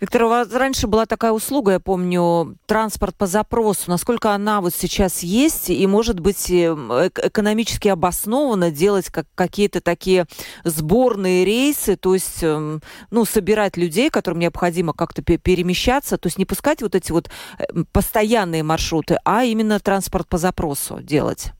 [0.00, 3.84] Виктор, у вас раньше была такая услуга, я помню, транспорт по запросу.
[3.86, 6.72] Насколько она вот сейчас есть и может быть э,
[7.22, 10.26] экономически обоснованно делать как какие-то такие
[10.64, 16.44] сборные рейсы, то есть, эм, ну, собирать людей, которым необходимо как-то перемещаться, то есть не
[16.44, 21.52] пускать вот эти вот э, постоянные маршруты, а именно транспорт по запросу делать?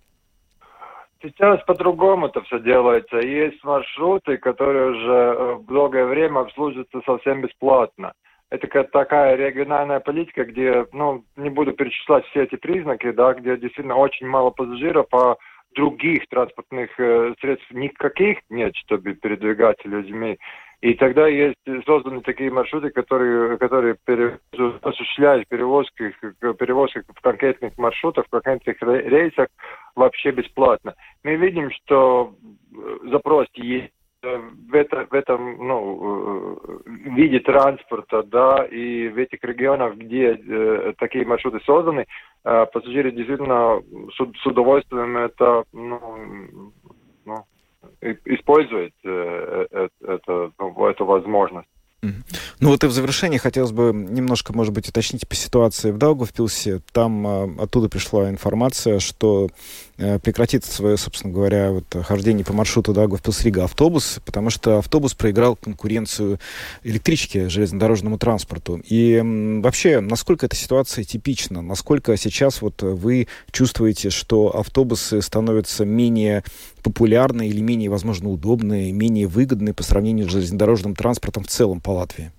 [1.22, 3.18] Сейчас по-другому это все делается.
[3.18, 8.12] Есть маршруты, которые уже э, долгое время обслуживаются совсем бесплатно
[8.52, 13.96] это такая региональная политика, где, ну, не буду перечислять все эти признаки, да, где действительно
[13.96, 15.36] очень мало пассажиров, а
[15.74, 20.38] других транспортных э, средств никаких нет, чтобы передвигать людьми.
[20.82, 23.96] И тогда есть созданы такие маршруты, которые, которые
[24.82, 29.46] осуществляют перевозки, перевозки в конкретных маршрутах, в конкретных рейсах
[29.94, 30.94] вообще бесплатно.
[31.22, 32.34] Мы видим, что
[33.04, 33.92] запрос есть
[34.22, 40.94] в, это, в этом ну, э, виде транспорта, да, и в этих регионах, где э,
[40.98, 42.06] такие маршруты созданы,
[42.44, 43.80] э, пассажиры действительно
[44.16, 46.72] с, с удовольствием это ну,
[47.24, 47.44] ну,
[48.00, 51.68] используют э, э, это, ну, эту возможность.
[52.02, 56.80] Ну вот и в завершении хотелось бы немножко, может быть, уточнить по ситуации в Даугавпилсе.
[56.92, 59.48] Там а, оттуда пришла информация, что
[60.02, 65.56] а, прекратит свое, собственно говоря, вот, хождение по маршруту Даугавпилс-Рига автобус, потому что автобус проиграл
[65.56, 66.40] конкуренцию
[66.82, 68.82] электричке, железнодорожному транспорту.
[68.88, 69.20] И
[69.62, 71.62] вообще, насколько эта ситуация типична?
[71.62, 76.42] Насколько сейчас вот вы чувствуете, что автобусы становятся менее
[76.82, 81.90] популярны или менее, возможно, удобные, менее выгодные по сравнению с железнодорожным транспортом в целом по
[81.90, 82.32] Латвии?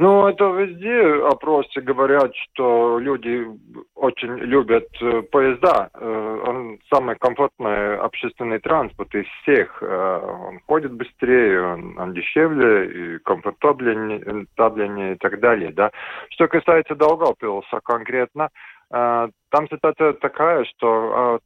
[0.00, 3.46] Ну, это везде опросы говорят, что люди
[3.94, 5.90] очень любят э, поезда.
[5.92, 9.82] Э, он самый комфортный общественный транспорт из всех.
[9.82, 15.70] Э, он ходит быстрее, он, он дешевле, и комфортабельнее и так далее.
[15.70, 15.90] Да.
[16.30, 18.48] Что касается Долгопилса конкретно,
[18.88, 21.40] там ситуация такая, что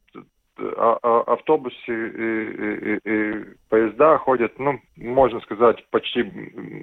[0.57, 6.21] а, а, автобусы и, и, и поезда ходят, ну, можно сказать, почти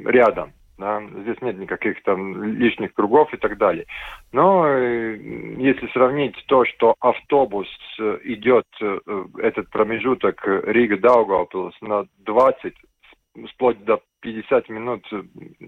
[0.05, 0.53] рядом.
[0.83, 1.01] Да?
[1.23, 3.87] Здесь нет никаких там лишних кругов и так далее.
[4.33, 5.17] Но э,
[5.59, 7.69] если сравнить то, что автобус
[8.01, 8.99] э, идет, э,
[9.39, 12.75] этот промежуток Рига-Даугавпилс на 20,
[13.55, 15.07] вплоть до 50 минут,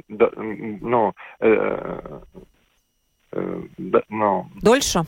[0.09, 2.21] да, ну, э,
[3.31, 3.63] э,
[4.09, 5.05] ну, Дольше?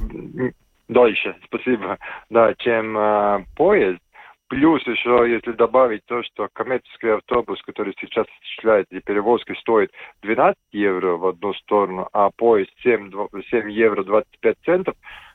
[0.89, 1.99] дольше, спасибо,
[2.31, 4.01] да, чем э, поезд.
[4.49, 9.91] Плюс еще, если добавить то, что коммерческий автобус, который сейчас осуществляет и перевозки, стоит
[10.23, 13.11] 12 евро в одну сторону, а поезд 7,
[13.51, 14.95] 7 евро 25 центов,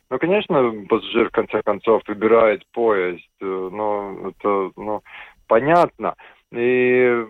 [0.10, 5.02] ну, конечно, пассажир в конце концов выбирает поезд, э, но это ну,
[5.48, 6.16] понятно.
[6.52, 7.26] И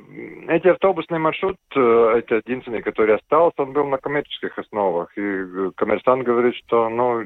[0.47, 5.15] эти автобусный маршрут, э, это единственный, который остался, он был на коммерческих основах.
[5.15, 7.21] И э, коммерсант говорит, что ну,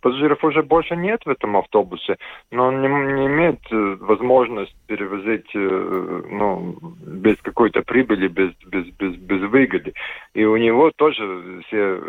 [0.00, 2.16] пассажиров уже больше нет в этом автобусе,
[2.50, 9.16] но он не, не имеет э, возможность перевозить ну, без какой-то прибыли, без, без, без,
[9.16, 9.92] без выгоды.
[10.34, 12.00] И у него тоже все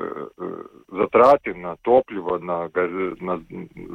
[0.87, 2.69] затраты на топливо, на,
[3.19, 3.41] на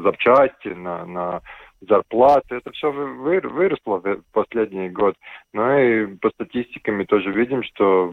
[0.03, 1.43] запчасти, на, на
[1.81, 5.15] зарплаты, это все выросло в последний год.
[5.53, 8.13] Ну и по статистикам мы тоже видим, что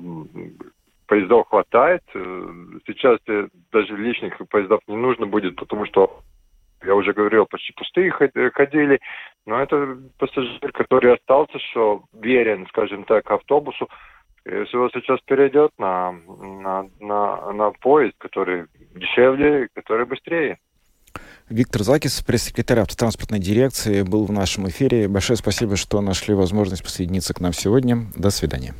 [1.07, 2.03] поездов хватает.
[2.13, 2.53] Э,
[2.87, 3.19] сейчас
[3.71, 6.21] даже лишних поездов не нужно будет, потому что
[6.85, 8.99] я уже говорил, почти пустые ходили,
[9.45, 13.87] но это пассажир, который остался, что верен, скажем так, автобусу,
[14.45, 20.57] если он сейчас перейдет на, на, на, на поезд, который дешевле, который быстрее.
[21.49, 25.07] Виктор Закис, пресс-секретарь автотранспортной дирекции, был в нашем эфире.
[25.07, 28.07] Большое спасибо, что нашли возможность присоединиться к нам сегодня.
[28.15, 28.73] До свидания.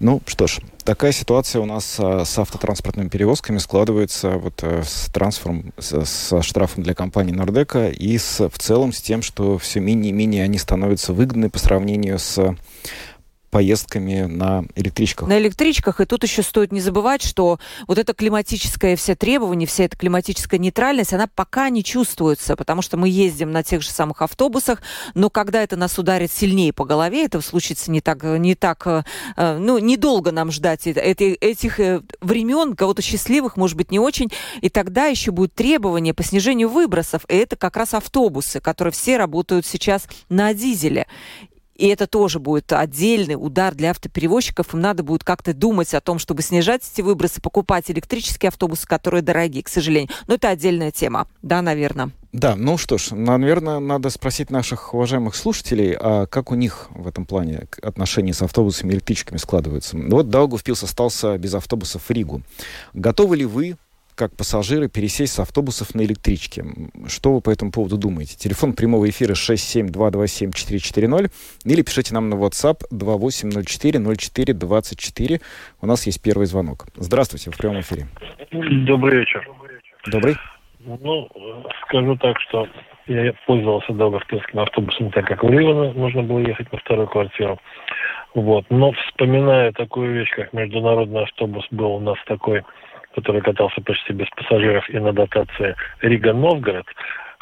[0.00, 5.10] Ну что ж, такая ситуация у нас а, с автотранспортными перевозками складывается вот а, с
[5.12, 9.80] трансфером, с, со штрафом для компании Нордека и с, в целом с тем, что все
[9.80, 12.56] менее и менее они становятся выгодны по сравнению с
[13.50, 15.28] поездками на электричках.
[15.28, 16.00] На электричках.
[16.00, 20.58] И тут еще стоит не забывать, что вот это климатическое все требования, вся эта климатическая
[20.58, 24.82] нейтральность, она пока не чувствуется, потому что мы ездим на тех же самых автобусах,
[25.14, 29.58] но когда это нас ударит сильнее по голове, это случится не так, не так, э,
[29.58, 34.30] ну, недолго нам ждать этих э, времен, кого-то счастливых, может быть, не очень,
[34.60, 39.16] и тогда еще будут требования по снижению выбросов, и это как раз автобусы, которые все
[39.16, 41.06] работают сейчас на дизеле.
[41.76, 44.72] И это тоже будет отдельный удар для автоперевозчиков.
[44.74, 49.22] Им надо будет как-то думать о том, чтобы снижать эти выбросы, покупать электрические автобусы, которые
[49.22, 50.10] дорогие, к сожалению.
[50.26, 51.28] Но это отдельная тема.
[51.42, 52.10] Да, наверное.
[52.32, 57.06] Да, ну что ж, наверное, надо спросить наших уважаемых слушателей, а как у них в
[57.06, 59.96] этом плане отношения с автобусами и электричками складываются.
[59.96, 62.42] Вот Даугавпилс остался без автобусов в Ригу.
[62.92, 63.76] Готовы ли вы
[64.16, 66.64] как пассажиры пересесть с автобусов на электрички.
[67.06, 68.36] Что вы по этому поводу думаете?
[68.36, 71.30] Телефон прямого эфира 67227-440
[71.64, 75.40] или пишите нам на WhatsApp 2804-0424.
[75.82, 76.86] У нас есть первый звонок.
[76.96, 78.06] Здравствуйте, в прямом эфире.
[78.50, 79.46] Добрый вечер.
[80.06, 80.36] Добрый.
[80.80, 81.28] Ну,
[81.82, 82.66] скажу так, что
[83.06, 87.60] я пользовался Долгопилским автобусом, так как в Ливано нужно было ехать на вторую квартиру.
[88.34, 88.64] Вот.
[88.70, 92.62] Но вспоминая такую вещь, как международный автобус был у нас такой
[93.16, 96.86] который катался почти без пассажиров и на дотации Рига-Новгород,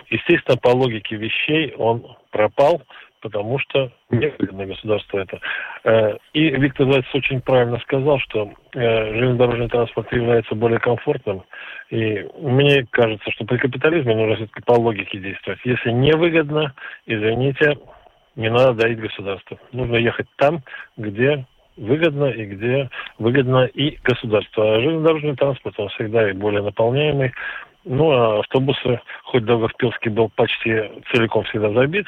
[0.08, 2.82] естественно, по логике вещей он пропал,
[3.20, 5.40] потому что невыгодно государство это.
[5.82, 11.42] Э, и Виктор Зайцев очень правильно сказал, что э, железнодорожный транспорт является более комфортным.
[11.90, 15.58] И мне кажется, что при капитализме нужно все-таки по логике действовать.
[15.64, 16.74] Если невыгодно,
[17.06, 17.78] извините,
[18.36, 19.58] не надо дарить государство.
[19.72, 20.62] Нужно ехать там,
[20.96, 24.76] где выгодно и где выгодно и государство.
[24.76, 27.32] А железнодорожный транспорт, он всегда и более наполняемый.
[27.84, 32.06] Ну, а автобусы, хоть Долговпилский был почти целиком всегда забит,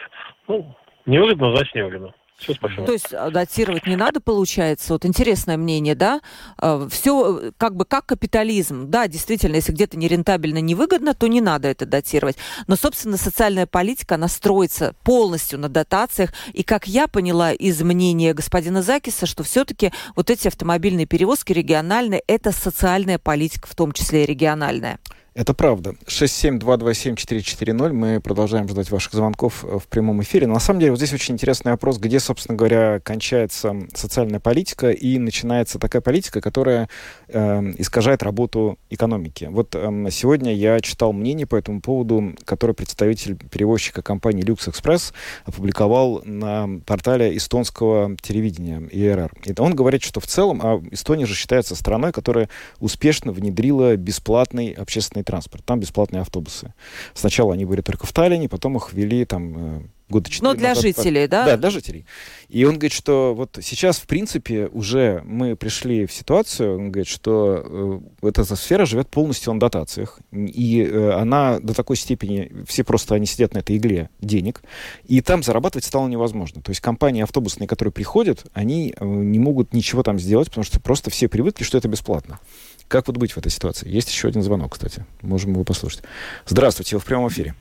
[0.48, 0.74] ну,
[1.04, 2.14] невыгодно, значит невыгодно.
[2.38, 2.84] Все, спасибо.
[2.84, 4.92] То есть а, датировать не надо, получается?
[4.92, 6.20] Вот интересное мнение, да?
[6.58, 8.90] А, Все э, как бы как капитализм.
[8.90, 12.36] Да, действительно, если где-то нерентабельно, невыгодно, то не надо это датировать.
[12.66, 16.34] Но, собственно, социальная политика, она строится полностью на дотациях.
[16.52, 22.22] И, как я поняла из мнения господина Закиса, что все-таки вот эти автомобильные перевозки региональные,
[22.26, 24.98] это социальная политика, в том числе и региональная.
[25.36, 25.94] Это правда.
[26.06, 27.92] 67227-440.
[27.92, 30.46] Мы продолжаем ждать ваших звонков э, в прямом эфире.
[30.46, 34.90] Но на самом деле вот здесь очень интересный вопрос, где, собственно говоря, кончается социальная политика
[34.90, 36.88] и начинается такая политика, которая
[37.28, 39.46] э, искажает работу экономики.
[39.50, 45.12] Вот э, сегодня я читал мнение по этому поводу, которое представитель перевозчика компании Lux Express
[45.44, 49.32] опубликовал на портале эстонского телевидения ИРР.
[49.44, 52.48] И он говорит, что в целом, а Эстония же считается страной, которая
[52.80, 55.64] успешно внедрила бесплатный общественный транспорт.
[55.64, 56.72] Там бесплатные автобусы.
[57.14, 60.68] Сначала они были только в Таллине, потом их ввели там э, года четыре Но для
[60.70, 60.84] назад.
[60.84, 61.44] жителей, да?
[61.44, 62.06] Да, для жителей.
[62.48, 67.08] И он говорит, что вот сейчас, в принципе, уже мы пришли в ситуацию, он говорит,
[67.08, 70.20] что э, эта сфера живет полностью на дотациях.
[70.32, 74.62] И э, она до такой степени, все просто они сидят на этой игле денег,
[75.04, 76.62] и там зарабатывать стало невозможно.
[76.62, 80.80] То есть компании автобусные, которые приходят, они э, не могут ничего там сделать, потому что
[80.80, 82.38] просто все привыкли, что это бесплатно.
[82.88, 83.88] Как вот быть в этой ситуации?
[83.88, 85.04] Есть еще один звонок, кстати.
[85.22, 86.02] Можем его послушать.
[86.44, 87.54] Здравствуйте, вы в прямом эфире.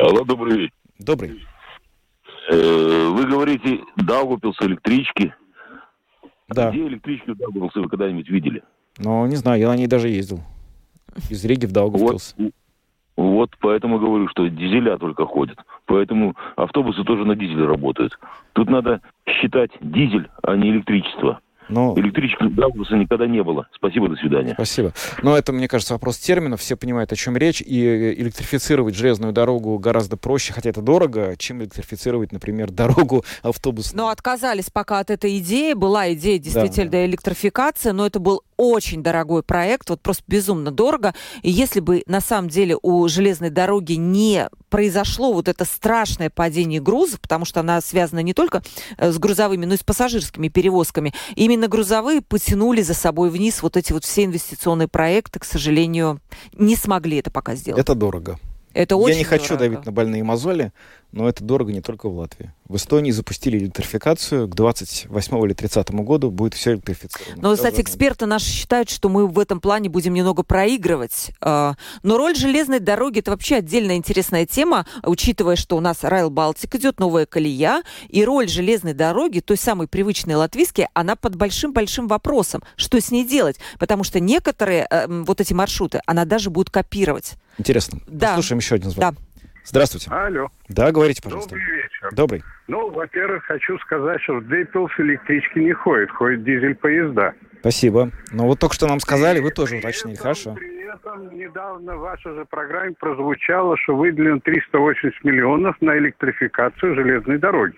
[0.00, 0.74] Алло, добрый вечер.
[0.98, 1.44] Добрый.
[2.50, 5.34] Э, вы говорите, Даугавпилс электрички.
[6.48, 6.70] Да.
[6.70, 8.62] Где электричку Даугавпилс вы когда-нибудь видели?
[8.98, 10.40] Ну, не знаю, я на ней даже ездил.
[11.28, 12.34] Из Риги в Даугавпилс.
[12.38, 12.52] Вот,
[13.16, 15.58] вот поэтому говорю, что дизеля только ходят.
[15.86, 18.16] Поэтому автобусы тоже на дизеле работают.
[18.52, 21.40] Тут надо считать дизель, а не электричество.
[21.68, 21.94] Но...
[21.96, 23.66] Электрического автобуса никогда не было.
[23.74, 24.54] Спасибо, до свидания.
[24.54, 24.92] Спасибо.
[25.22, 26.60] Но это, мне кажется, вопрос терминов.
[26.60, 27.60] Все понимают, о чем речь.
[27.60, 34.04] И электрифицировать железную дорогу гораздо проще, хотя это дорого, чем электрифицировать, например, дорогу автобусную.
[34.04, 35.72] Но отказались пока от этой идеи.
[35.74, 37.06] Была идея действительно да, да.
[37.06, 41.14] электрификации, но это был очень дорогой проект, вот просто безумно дорого.
[41.42, 46.80] И если бы на самом деле у железной дороги не произошло вот это страшное падение
[46.80, 48.62] грузов, потому что она связана не только
[48.96, 53.76] э, с грузовыми, но и с пассажирскими перевозками, именно грузовые потянули за собой вниз вот
[53.76, 56.20] эти вот все инвестиционные проекты, к сожалению,
[56.54, 57.80] не смогли это пока сделать.
[57.80, 58.38] Это дорого.
[58.74, 59.64] Это очень Я не хочу дорого.
[59.64, 60.72] давить на больные мозоли,
[61.12, 62.52] но это дорого не только в Латвии.
[62.68, 64.48] В Эстонии запустили электрификацию.
[64.48, 67.40] К 28 или 30 году будет все электрифицировано.
[67.40, 71.30] Но, кстати, эксперты наши считают, что мы в этом плане будем немного проигрывать.
[71.40, 76.30] А, но роль железной дороги– это вообще отдельная интересная тема, учитывая, что у нас Райл
[76.30, 82.08] Балтик идет, новая колея, и роль железной дороги, той самой привычной латвийской, она под большим-большим
[82.08, 82.64] вопросом.
[82.74, 83.58] Что с ней делать?
[83.78, 87.34] Потому что некоторые э, вот эти маршруты она даже будет копировать.
[87.58, 88.00] Интересно.
[88.06, 88.28] Да.
[88.28, 89.14] Послушаем еще один звонок.
[89.14, 89.20] Да.
[89.64, 90.10] Здравствуйте.
[90.10, 90.48] Алло.
[90.68, 91.50] Да, говорите, пожалуйста.
[91.50, 92.08] Добрый вечер.
[92.12, 92.44] Добрый.
[92.68, 97.34] Ну, во-первых, хочу сказать, что в Дейпилс электрички не ходят, ходят дизель-поезда.
[97.60, 98.10] Спасибо.
[98.30, 100.54] Но вот только что нам сказали, вы тоже уточнили, хорошо.
[100.54, 107.38] При этом недавно в вашей же программе прозвучало, что выделено 380 миллионов на электрификацию железной
[107.38, 107.76] дороги.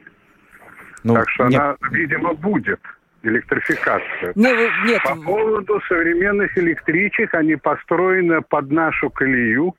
[1.04, 1.60] Ну, так что нет.
[1.60, 2.80] она, видимо, будет
[3.22, 4.32] электрификация.
[4.34, 4.52] Не,
[4.86, 5.02] нет.
[5.02, 9.74] По поводу современных электричек, они построены под нашу колею,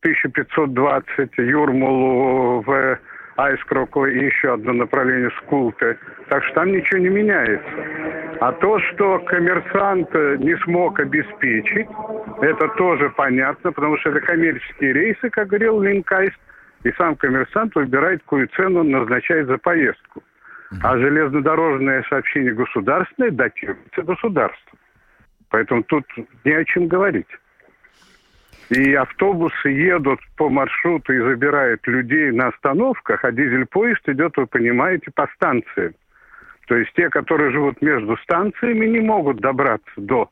[0.00, 2.98] 1520 Юрмалу в
[3.36, 5.98] Айскроку и еще одно направление Скулты.
[6.28, 7.68] Так что там ничего не меняется.
[8.40, 11.88] А то, что коммерсант не смог обеспечить,
[12.40, 16.36] это тоже понятно, потому что это коммерческие рейсы, как говорил Линкайст,
[16.84, 20.22] и сам коммерсант выбирает, какую цену он назначает за поездку.
[20.82, 24.78] А железнодорожное сообщение государственное датируется государством.
[25.48, 26.04] Поэтому тут
[26.44, 27.28] не о чем говорить.
[28.70, 35.12] И автобусы едут по маршруту и забирают людей на остановках, а дизель-поезд идет, вы понимаете,
[35.14, 35.94] по станциям.
[36.66, 40.30] То есть те, которые живут между станциями, не могут добраться до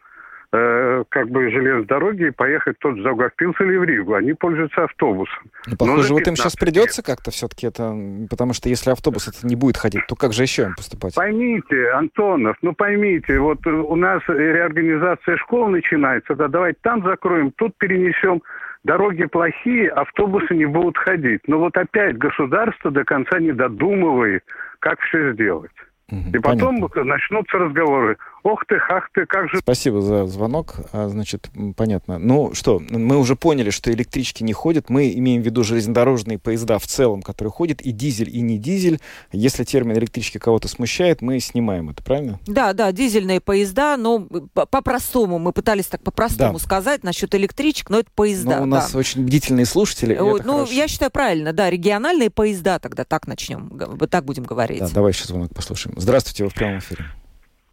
[0.55, 4.15] э, как бы железной дороги и поехать тот же Заугавпилс или в Ригу.
[4.15, 5.43] Они пользуются автобусом.
[5.67, 7.95] Ну, похоже, вот им сейчас придется как-то все-таки это...
[8.31, 11.15] Потому что если автобус это не будет ходить, то как же еще им поступать?
[11.15, 17.77] Поймите, Антонов, ну поймите, вот у нас реорганизация школ начинается, да давайте там закроем, тут
[17.79, 18.43] перенесем.
[18.85, 21.41] Дороги плохие, автобусы не будут ходить.
[21.47, 24.45] Но вот опять государство до конца не додумывает,
[24.81, 25.71] как все сделать.
[26.11, 27.05] И потом Понятно.
[27.05, 28.19] начнутся разговоры.
[28.45, 29.59] Ох ты, ах ты, как же...
[29.61, 30.75] Спасибо за звонок.
[30.93, 32.19] А, значит, понятно.
[32.19, 34.91] Ну что, мы уже поняли, что электрички не ходят.
[34.91, 39.01] Мы имеем в виду железнодорожные поезда в целом, которые ходят, и дизель, и не дизель.
[39.33, 42.39] Если термин электрички кого-то смущает, мы снимаем это, правильно?
[42.47, 45.39] Да, да, дизельные поезда, но по-простому.
[45.39, 46.59] Мы пытались так по-простому да.
[46.59, 48.59] сказать насчет электричек, но это поезда.
[48.59, 48.99] Но у нас да.
[48.99, 50.15] очень бдительные слушатели.
[50.15, 50.71] Ну, хорошо.
[50.71, 53.71] я считаю правильно, да, региональные поезда тогда так начнем,
[54.11, 54.81] так будем говорить.
[54.81, 55.99] Да, давай еще звонок послушаем.
[55.99, 57.07] Здравствуйте, вы в прямом эфире.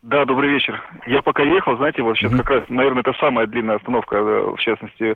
[0.03, 0.81] Да, добрый вечер.
[1.05, 2.37] Я пока ехал, знаете, вот сейчас mm-hmm.
[2.37, 5.13] как раз, наверное, это самая длинная остановка, в частности,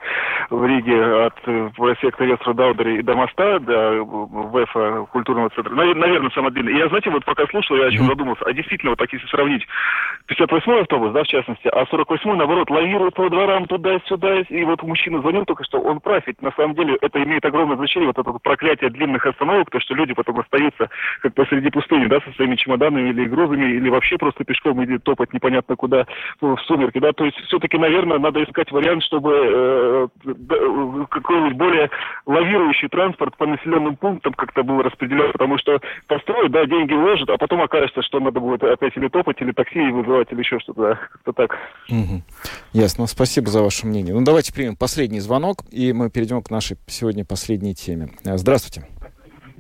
[0.52, 5.74] в Риге от э, проспекта Вестра Даудери до моста, до ВЭФа культурного центра.
[5.74, 6.78] Наверное, самая длинная.
[6.78, 8.10] Я, знаете, вот пока слушал, я о чем mm-hmm.
[8.10, 8.46] задумался.
[8.46, 9.66] А действительно, вот так если сравнить
[10.30, 14.42] 58-й автобус, да, в частности, а 48-й, наоборот, лавирует по дворам туда-сюда.
[14.42, 17.78] И вот мужчина звонил только что, он прав, ведь на самом деле это имеет огромное
[17.78, 20.90] значение, вот это вот проклятие длинных остановок, то, что люди потом остаются
[21.22, 24.98] как посреди пустыни, да, со своими чемоданами или грузами, или вообще просто пешком потом или
[24.98, 26.06] топать непонятно куда
[26.42, 30.08] в сумерки, да, то есть все-таки, наверное, надо искать вариант, чтобы э,
[31.10, 31.90] какой-нибудь более
[32.26, 37.38] лавирующий транспорт по населенным пунктам как-то был распределен, потому что построят, да, деньги вложат, а
[37.38, 40.96] потом окажется, что надо будет опять или топать, или такси вызывать, или еще что-то, да,
[40.96, 41.58] как-то так.
[41.90, 42.22] Угу.
[42.74, 44.14] Ясно, спасибо за ваше мнение.
[44.14, 48.10] Ну, давайте примем последний звонок, и мы перейдем к нашей сегодня последней теме.
[48.24, 48.88] Здравствуйте.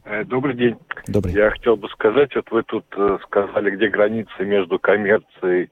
[0.06, 0.78] Э, добрый день.
[1.08, 1.34] Добрый.
[1.34, 5.72] Я хотел бы сказать, вот вы тут э, сказали, где границы между коммерцией,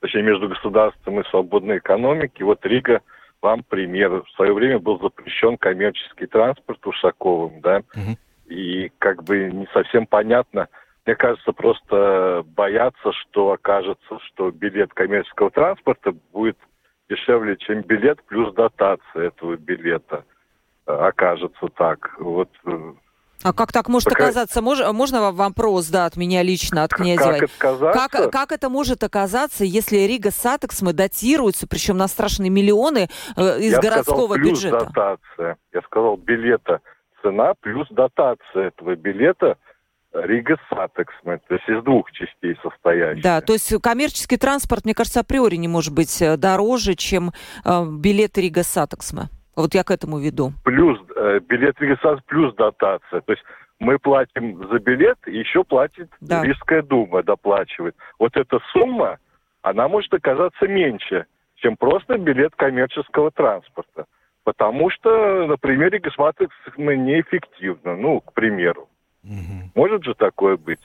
[0.00, 2.44] точнее, между государством и свободной экономикой.
[2.44, 3.00] Вот Рига
[3.40, 4.22] вам пример.
[4.22, 8.16] В свое время был запрещен коммерческий транспорт Ушаковым, да, угу.
[8.46, 10.68] и как бы не совсем понятно,
[11.04, 16.56] мне кажется, просто боятся, что окажется, что билет коммерческого транспорта будет
[17.10, 20.24] дешевле, чем билет, плюс дотация этого билета
[20.86, 22.14] э, окажется так.
[22.20, 22.50] Вот
[23.42, 24.28] а как так может Такая...
[24.28, 24.62] оказаться?
[24.62, 27.40] Мож, можно вопрос, да, от меня лично, от Князевой?
[27.40, 33.08] Как, как, как, как это может оказаться, если Ригас Сатиксме дотируется, причем на страшные миллионы
[33.36, 34.86] э, из Я городского сказал, плюс бюджета?
[34.86, 35.56] дотация.
[35.72, 36.80] Я сказал, билета
[37.22, 39.56] цена плюс дотация этого билета
[40.12, 43.22] Ригас Сатиксме, то есть из двух частей состоящая.
[43.22, 47.32] Да, то есть коммерческий транспорт, мне кажется, априори не может быть э, дороже, чем
[47.64, 49.28] э, билет Рига Сатексмы.
[49.56, 50.52] Вот я к этому веду.
[50.64, 50.98] Плюс
[51.40, 53.20] билет регистрации, плюс дотация.
[53.20, 53.44] То есть
[53.78, 56.44] мы платим за билет, и еще платит да.
[56.44, 57.96] Рижская дума, доплачивает.
[58.18, 59.18] Вот эта сумма,
[59.62, 64.06] она может оказаться меньше, чем просто билет коммерческого транспорта.
[64.44, 68.88] Потому что, например, регистрация неэффективна, ну, к примеру.
[69.24, 69.70] Угу.
[69.74, 70.80] Может же такое быть?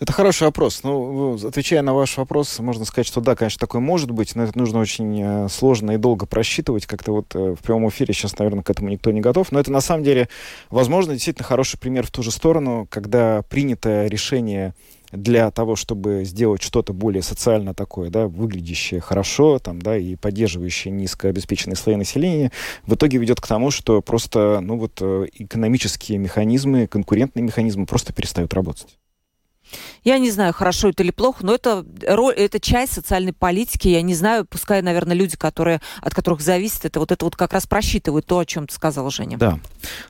[0.00, 0.82] Это хороший вопрос.
[0.84, 4.56] Ну, отвечая на ваш вопрос, можно сказать, что да, конечно, такое может быть, но это
[4.56, 6.86] нужно очень э, сложно и долго просчитывать.
[6.86, 9.50] Как-то вот э, в прямом эфире сейчас, наверное, к этому никто не готов.
[9.50, 10.28] Но это на самом деле,
[10.70, 14.74] возможно, действительно хороший пример в ту же сторону, когда принято решение
[15.12, 20.92] для того, чтобы сделать что-то более социально такое, да, выглядящее хорошо, там, да, и поддерживающее
[20.92, 22.52] низкообеспеченные слои населения,
[22.86, 28.12] в итоге ведет к тому, что просто, ну вот, э, экономические механизмы, конкурентные механизмы просто
[28.12, 28.98] перестают работать.
[30.04, 33.88] Я не знаю, хорошо это или плохо, но это, роль, это часть социальной политики.
[33.88, 37.52] Я не знаю, пускай, наверное, люди, которые, от которых зависит, это вот это вот как
[37.52, 39.38] раз просчитывают то, о чем ты сказал, Женя.
[39.38, 39.58] Да.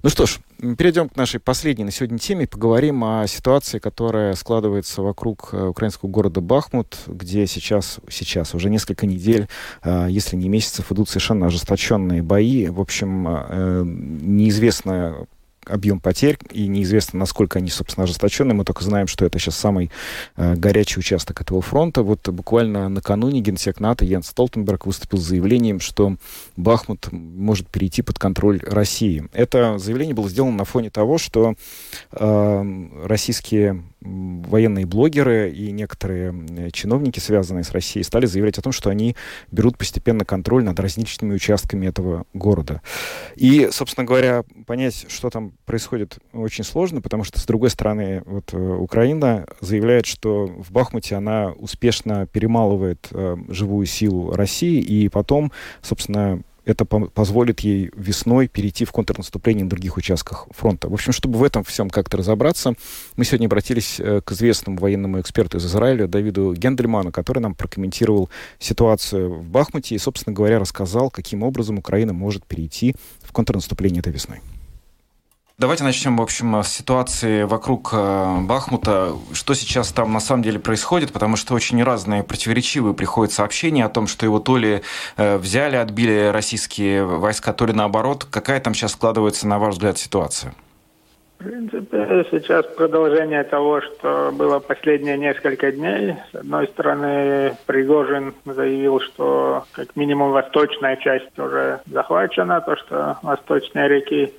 [0.03, 0.39] Ну что ж,
[0.77, 2.47] перейдем к нашей последней на сегодня теме.
[2.47, 9.07] Поговорим о ситуации, которая складывается вокруг э, украинского города Бахмут, где сейчас, сейчас уже несколько
[9.07, 9.49] недель,
[9.83, 12.69] э, если не месяцев, идут совершенно ожесточенные бои.
[12.69, 15.27] В общем, э, неизвестно
[15.69, 18.55] объем потерь, и неизвестно, насколько они, собственно, ожесточенные.
[18.55, 19.91] Мы только знаем, что это сейчас самый
[20.37, 22.03] э, горячий участок этого фронта.
[22.03, 26.17] Вот буквально накануне генсек НАТО Йенс Столтенберг выступил с заявлением, что
[26.57, 29.29] Бахмут может перейти под контроль России.
[29.33, 31.55] Это заявление было сделано на фоне того, что
[32.13, 38.91] э, российские военные блогеры и некоторые чиновники, связанные с Россией, стали заявлять о том, что
[38.91, 39.17] они
[39.51, 42.83] берут постепенно контроль над различными участками этого города.
[43.35, 48.53] И, собственно говоря, понять, что там происходит, очень сложно, потому что, с другой стороны, вот
[48.53, 55.53] э, Украина заявляет, что в Бахмуте она успешно перемалывает э, живую силу России, и потом,
[55.83, 60.89] собственно, это позволит ей весной перейти в контрнаступление на других участках фронта.
[60.89, 62.75] В общем, чтобы в этом всем как-то разобраться,
[63.17, 68.29] мы сегодня обратились э, к известному военному эксперту из Израиля Давиду Гендельману, который нам прокомментировал
[68.59, 74.13] ситуацию в Бахмуте и, собственно говоря, рассказал, каким образом Украина может перейти в контрнаступление этой
[74.13, 74.41] весной.
[75.61, 79.15] Давайте начнем, в общем, с ситуации вокруг э, Бахмута.
[79.33, 81.13] Что сейчас там на самом деле происходит?
[81.13, 84.83] Потому что очень разные противоречивые приходят сообщения о том, что его то ли
[85.17, 88.25] э, взяли, отбили российские войска, то ли наоборот.
[88.31, 90.55] Какая там сейчас складывается, на ваш взгляд, ситуация?
[91.41, 96.15] В принципе, сейчас продолжение того, что было последние несколько дней.
[96.31, 103.89] С одной стороны, Пригожин заявил, что как минимум восточная часть уже захвачена, то, что восточные
[103.89, 104.33] реки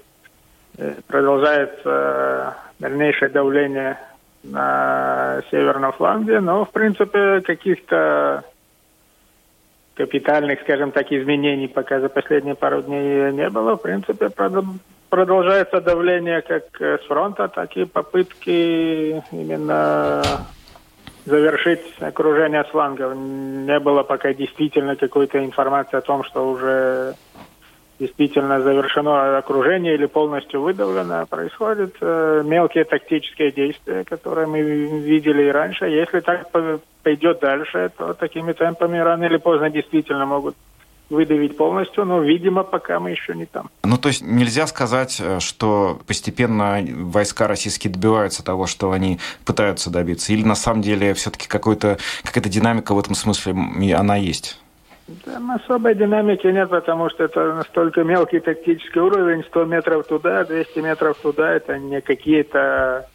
[1.08, 3.98] продолжается дальнейшее давление
[4.44, 8.44] на северном фланге, но, в принципе, каких-то
[9.96, 13.76] капитальных, скажем так, изменений пока за последние пару дней не было.
[13.76, 14.30] В принципе,
[15.10, 20.22] продолжается давление как с фронта, так и попытки именно
[21.26, 23.16] завершить окружение с флангов.
[23.16, 27.16] Не было пока действительно какой-то информации о том, что уже
[28.00, 35.52] действительно завершено окружение или полностью выдавлено, происходят э, мелкие тактические действия, которые мы видели и
[35.52, 35.86] раньше.
[35.86, 36.50] Если так
[37.04, 40.56] пойдет дальше, то такими темпами рано или поздно действительно могут
[41.10, 43.70] выдавить полностью, но, видимо, пока мы еще не там.
[43.84, 49.90] Ну, то есть нельзя сказать, э, что постепенно войска российские добиваются того, что они пытаются
[49.90, 51.98] добиться, или на самом деле все-таки какая-то
[52.50, 53.56] динамика в этом смысле
[53.96, 54.60] она есть?
[55.26, 60.80] Там особой динамики нет, потому что это настолько мелкий тактический уровень, 100 метров туда, 200
[60.80, 63.08] метров туда, это не какие-то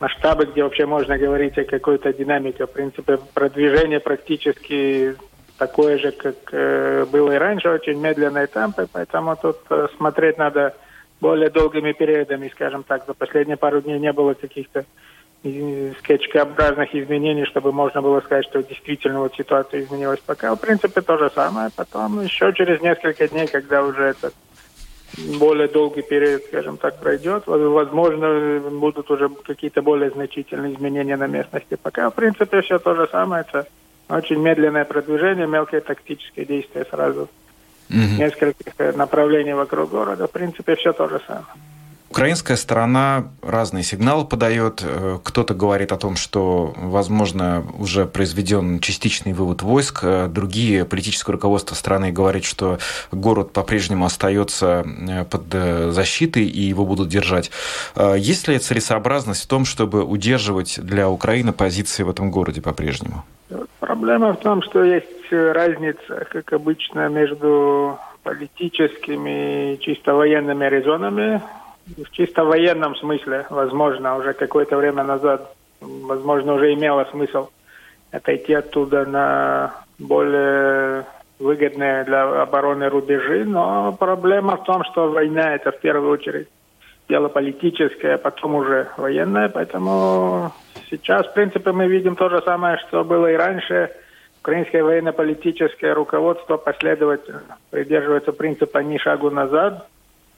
[0.00, 2.66] масштабы, где вообще можно говорить о какой-то динамике.
[2.66, 5.16] В принципе, продвижение практически
[5.58, 10.74] такое же, как э, было и раньше, очень медленные темпы, поэтому тут э, смотреть надо
[11.20, 13.06] более долгими периодами, скажем так.
[13.06, 14.84] За последние пару дней не было каких-то
[16.00, 20.20] скачкообразных изменений, чтобы можно было сказать, что действительно вот ситуация изменилась.
[20.20, 21.70] Пока, в принципе, то же самое.
[21.74, 24.34] Потом еще через несколько дней, когда уже этот
[25.38, 31.76] более долгий период, скажем так, пройдет, возможно, будут уже какие-то более значительные изменения на местности.
[31.80, 33.44] Пока, в принципе, все то же самое.
[33.48, 33.66] Это
[34.08, 37.28] очень медленное продвижение, мелкие тактические действия сразу.
[37.90, 38.18] Угу.
[38.18, 40.26] Нескольких направлений вокруг города.
[40.26, 41.46] В принципе, все то же самое.
[42.10, 44.82] Украинская сторона разные сигналы подает.
[44.82, 50.00] Э, кто-то говорит о том, что, возможно, уже произведен частичный вывод войск.
[50.02, 52.78] Э, другие, политическое руководство страны говорит, что
[53.12, 57.50] город по-прежнему остается э, под защитой и его будут держать.
[58.16, 63.24] Есть ли целесообразность в том, чтобы удерживать для Украины позиции в этом городе по-прежнему?
[63.80, 71.40] Проблема в том, что есть разница, как обычно, между политическими и чисто военными резонами
[71.96, 77.48] в чисто военном смысле, возможно, уже какое-то время назад, возможно, уже имело смысл
[78.10, 81.04] отойти оттуда на более
[81.38, 86.48] выгодные для обороны рубежи, но проблема в том, что война это в первую очередь
[87.08, 90.52] дело политическое, а потом уже военное, поэтому
[90.90, 93.90] сейчас, в принципе, мы видим то же самое, что было и раньше.
[94.40, 99.88] Украинское военно-политическое руководство последовательно придерживается принципа «ни шагу назад»,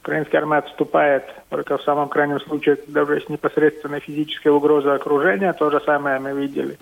[0.02, 5.52] Украинская армия отступает только в самом крайнем случае, когда уже есть непосредственная физическая угроза окружения.
[5.52, 6.78] То же самое мы видели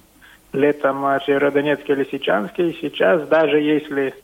[0.52, 2.70] летом в Северодонецке или Лисичанске.
[2.70, 4.14] И сейчас, даже если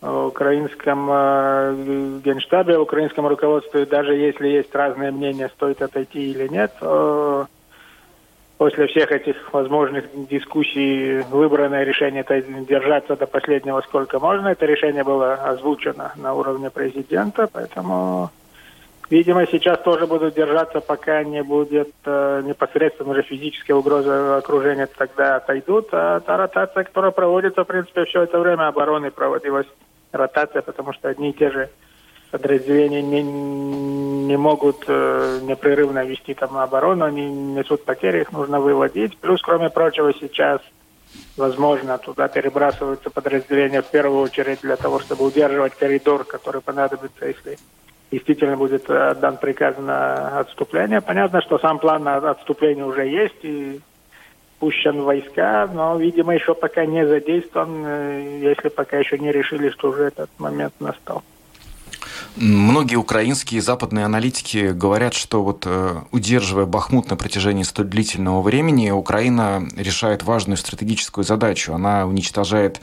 [0.00, 6.46] в украинском э, генштабе, в украинском руководстве, даже если есть разные мнения, стоит отойти или
[6.48, 6.72] нет,
[8.58, 14.48] после всех этих возможных дискуссий выбранное решение это держаться до последнего сколько можно.
[14.48, 18.30] Это решение было озвучено на уровне президента, поэтому,
[19.08, 25.36] видимо, сейчас тоже будут держаться, пока не будет э, непосредственно уже физическая угроза окружения, тогда
[25.36, 25.88] отойдут.
[25.92, 29.68] А та ротация, которая проводится, в принципе, все это время обороны проводилась
[30.10, 31.70] ротация, потому что одни и те же
[32.30, 39.16] подразделения не, не могут э, непрерывно вести там оборону, они несут потери, их нужно выводить.
[39.18, 40.60] Плюс, кроме прочего, сейчас,
[41.36, 47.58] возможно, туда перебрасываются подразделения в первую очередь для того, чтобы удерживать коридор, который понадобится, если
[48.10, 51.00] действительно будет отдан приказ на отступление.
[51.00, 53.80] Понятно, что сам план на отступление уже есть и
[54.58, 59.90] пущен войска, но, видимо, еще пока не задействован, э, если пока еще не решили, что
[59.90, 61.22] уже этот момент настал.
[62.40, 68.42] Многие украинские и западные аналитики говорят, что вот э, удерживая Бахмут на протяжении столь длительного
[68.42, 71.72] времени, Украина решает важную стратегическую задачу.
[71.74, 72.80] Она уничтожает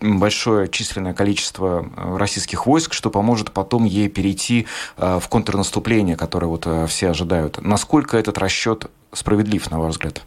[0.00, 4.66] большое численное количество э, российских войск, что поможет потом ей перейти
[4.98, 7.62] э, в контрнаступление, которое вот все ожидают.
[7.62, 10.20] Насколько этот расчет справедлив, на ваш взгляд?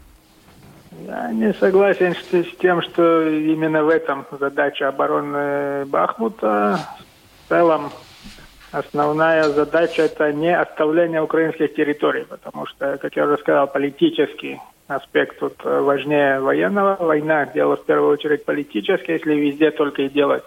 [1.06, 6.80] Я не согласен с тем, что именно в этом задача обороны Бахмута.
[7.44, 7.92] В целом
[8.78, 15.38] основная задача это не оставление украинских территорий, потому что, как я уже сказал, политический аспект
[15.38, 16.96] тут важнее военного.
[17.00, 20.44] Война дело в первую очередь политическое, если везде только и делать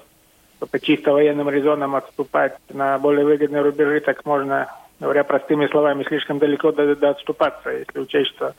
[0.60, 4.68] по чисто военным резонам отступать на более выгодные рубежи, так можно,
[5.00, 8.54] говоря простыми словами, слишком далеко до, до отступаться, если учесть, что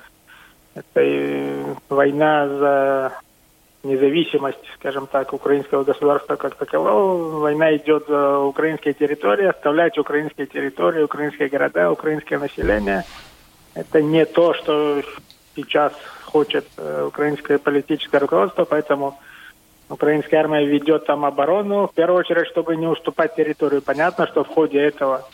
[0.75, 3.13] это война за
[3.83, 7.41] независимость, скажем так, украинского государства как такового.
[7.41, 13.05] Война идет за украинские территории, оставлять украинские территории, украинские города, украинское население.
[13.75, 15.03] Это не то, что
[15.57, 15.93] сейчас
[16.25, 19.19] хочет э, украинское политическое руководство, поэтому
[19.89, 23.83] украинская армия ведет там оборону, в первую очередь, чтобы не уступать территорию.
[23.83, 25.25] Понятно, что в ходе этого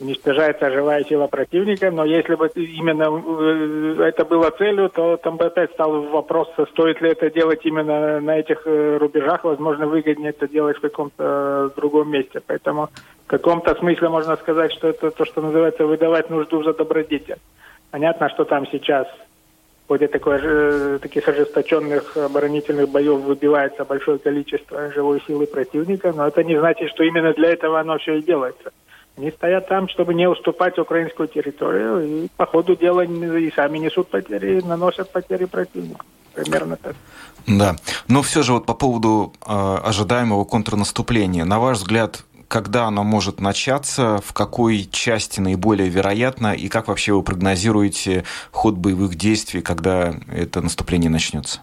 [0.00, 5.46] уничтожается живая сила противника, но если бы именно э, это было целью, то там бы
[5.46, 10.48] опять стал вопрос, стоит ли это делать именно на этих э, рубежах, возможно, выгоднее это
[10.48, 12.40] делать в каком-то э, другом месте.
[12.46, 12.90] Поэтому
[13.24, 17.38] в каком-то смысле можно сказать, что это то, что называется выдавать нужду за добродетель.
[17.90, 19.06] Понятно, что там сейчас
[19.84, 26.42] в ходе такой, таких ожесточенных оборонительных боев выбивается большое количество живой силы противника, но это
[26.42, 28.72] не значит, что именно для этого оно все и делается.
[29.16, 34.08] Они стоят там, чтобы не уступать украинскую территорию, и по ходу дела и сами несут
[34.08, 36.04] потери, наносят потери противнику.
[36.34, 36.94] Примерно так.
[37.46, 37.76] Да.
[38.08, 43.40] Но все же вот по поводу э, ожидаемого контрнаступления, на ваш взгляд, когда оно может
[43.40, 50.14] начаться, в какой части наиболее вероятно, и как вообще вы прогнозируете ход боевых действий, когда
[50.30, 51.60] это наступление начнется?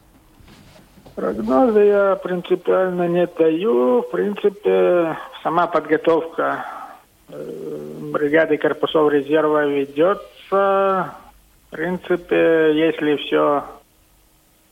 [1.15, 4.01] Прогнозы я принципиально не даю.
[4.01, 6.65] В принципе, сама подготовка
[8.11, 11.15] бригады корпусов резерва ведется.
[11.67, 13.63] В принципе, если все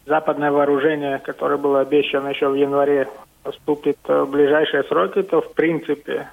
[0.05, 3.07] западное вооружение, которое было обещано еще в январе,
[3.43, 6.29] поступит в ближайшие сроки, то в принципе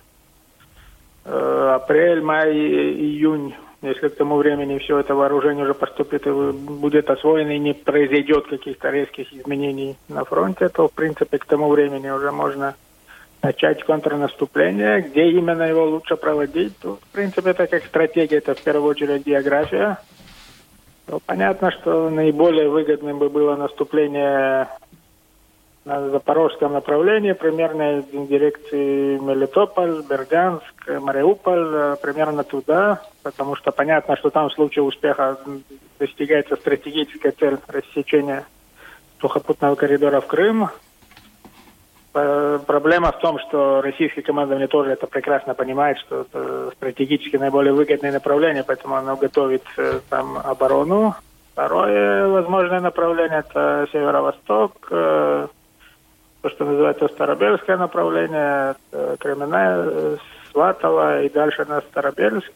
[1.25, 7.09] э, апрель, май, июнь, если к тому времени все это вооружение уже поступит и будет
[7.11, 12.11] освоено и не произойдет каких-то резких изменений на фронте, то, в принципе, к тому времени
[12.11, 12.75] уже можно
[13.43, 15.03] начать контрнаступление.
[15.03, 16.77] Где именно его лучше проводить?
[16.79, 19.99] Тут, в принципе, это как стратегия, это в первую очередь география.
[21.07, 24.69] То понятно, что наиболее выгодным бы было наступление
[25.85, 34.51] на запорожском направлении, примерно дирекции Мелитополь, Бердянск, Мариуполь, примерно туда, потому что понятно, что там
[34.51, 35.39] в случае успеха
[35.99, 38.45] достигается стратегическая цель рассечения
[39.19, 40.69] сухопутного коридора в Крым,
[42.67, 48.13] Проблема в том, что российское командование тоже это прекрасно понимает, что это стратегически наиболее выгодное
[48.13, 51.15] направление, поэтому оно готовит э, там оборону.
[51.53, 55.49] Второе возможное направление это северо-восток, э,
[56.43, 58.75] то, что называется Старобельское направление,
[59.19, 60.17] Кременная, э,
[60.53, 62.51] Сватово и дальше на Старобельск.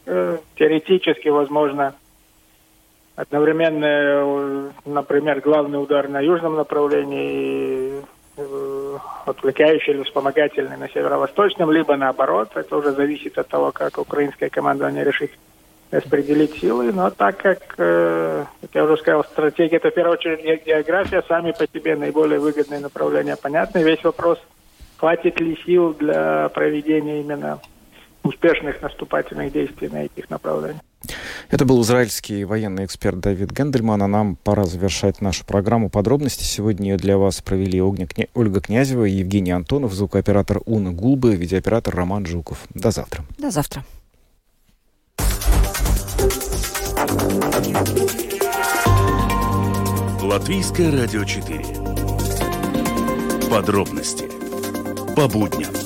[0.57, 1.95] Теоретически возможно
[3.17, 8.03] одновременно, например, главный удар на южном направлении
[8.37, 8.43] Э,
[9.25, 12.51] отвлекающий или вспомогательный на северо-восточном, либо наоборот.
[12.55, 15.31] Это уже зависит от того, как украинское командование решит
[15.91, 16.93] распределить силы.
[16.93, 21.53] Но так как, э, как я уже сказал, стратегия это в первую очередь география, сами
[21.53, 23.83] по себе наиболее выгодные направления понятны.
[23.83, 24.39] Весь вопрос,
[24.97, 27.61] хватит ли сил для проведения именно
[28.25, 30.83] успешных наступательных действий на этих направлениях.
[31.51, 35.91] Это был израильский военный эксперт Давид Гендельман, а нам пора завершать нашу программу.
[35.91, 42.67] Подробности сегодня для вас провели Ольга Князева, Евгений Антонов, звукооператор Уна Гулбы, видеооператор Роман Жуков.
[42.75, 43.25] До завтра.
[43.39, 43.85] До завтра.
[50.23, 51.65] Латвийское радио 4.
[53.51, 54.25] Подробности
[55.15, 55.82] по будням.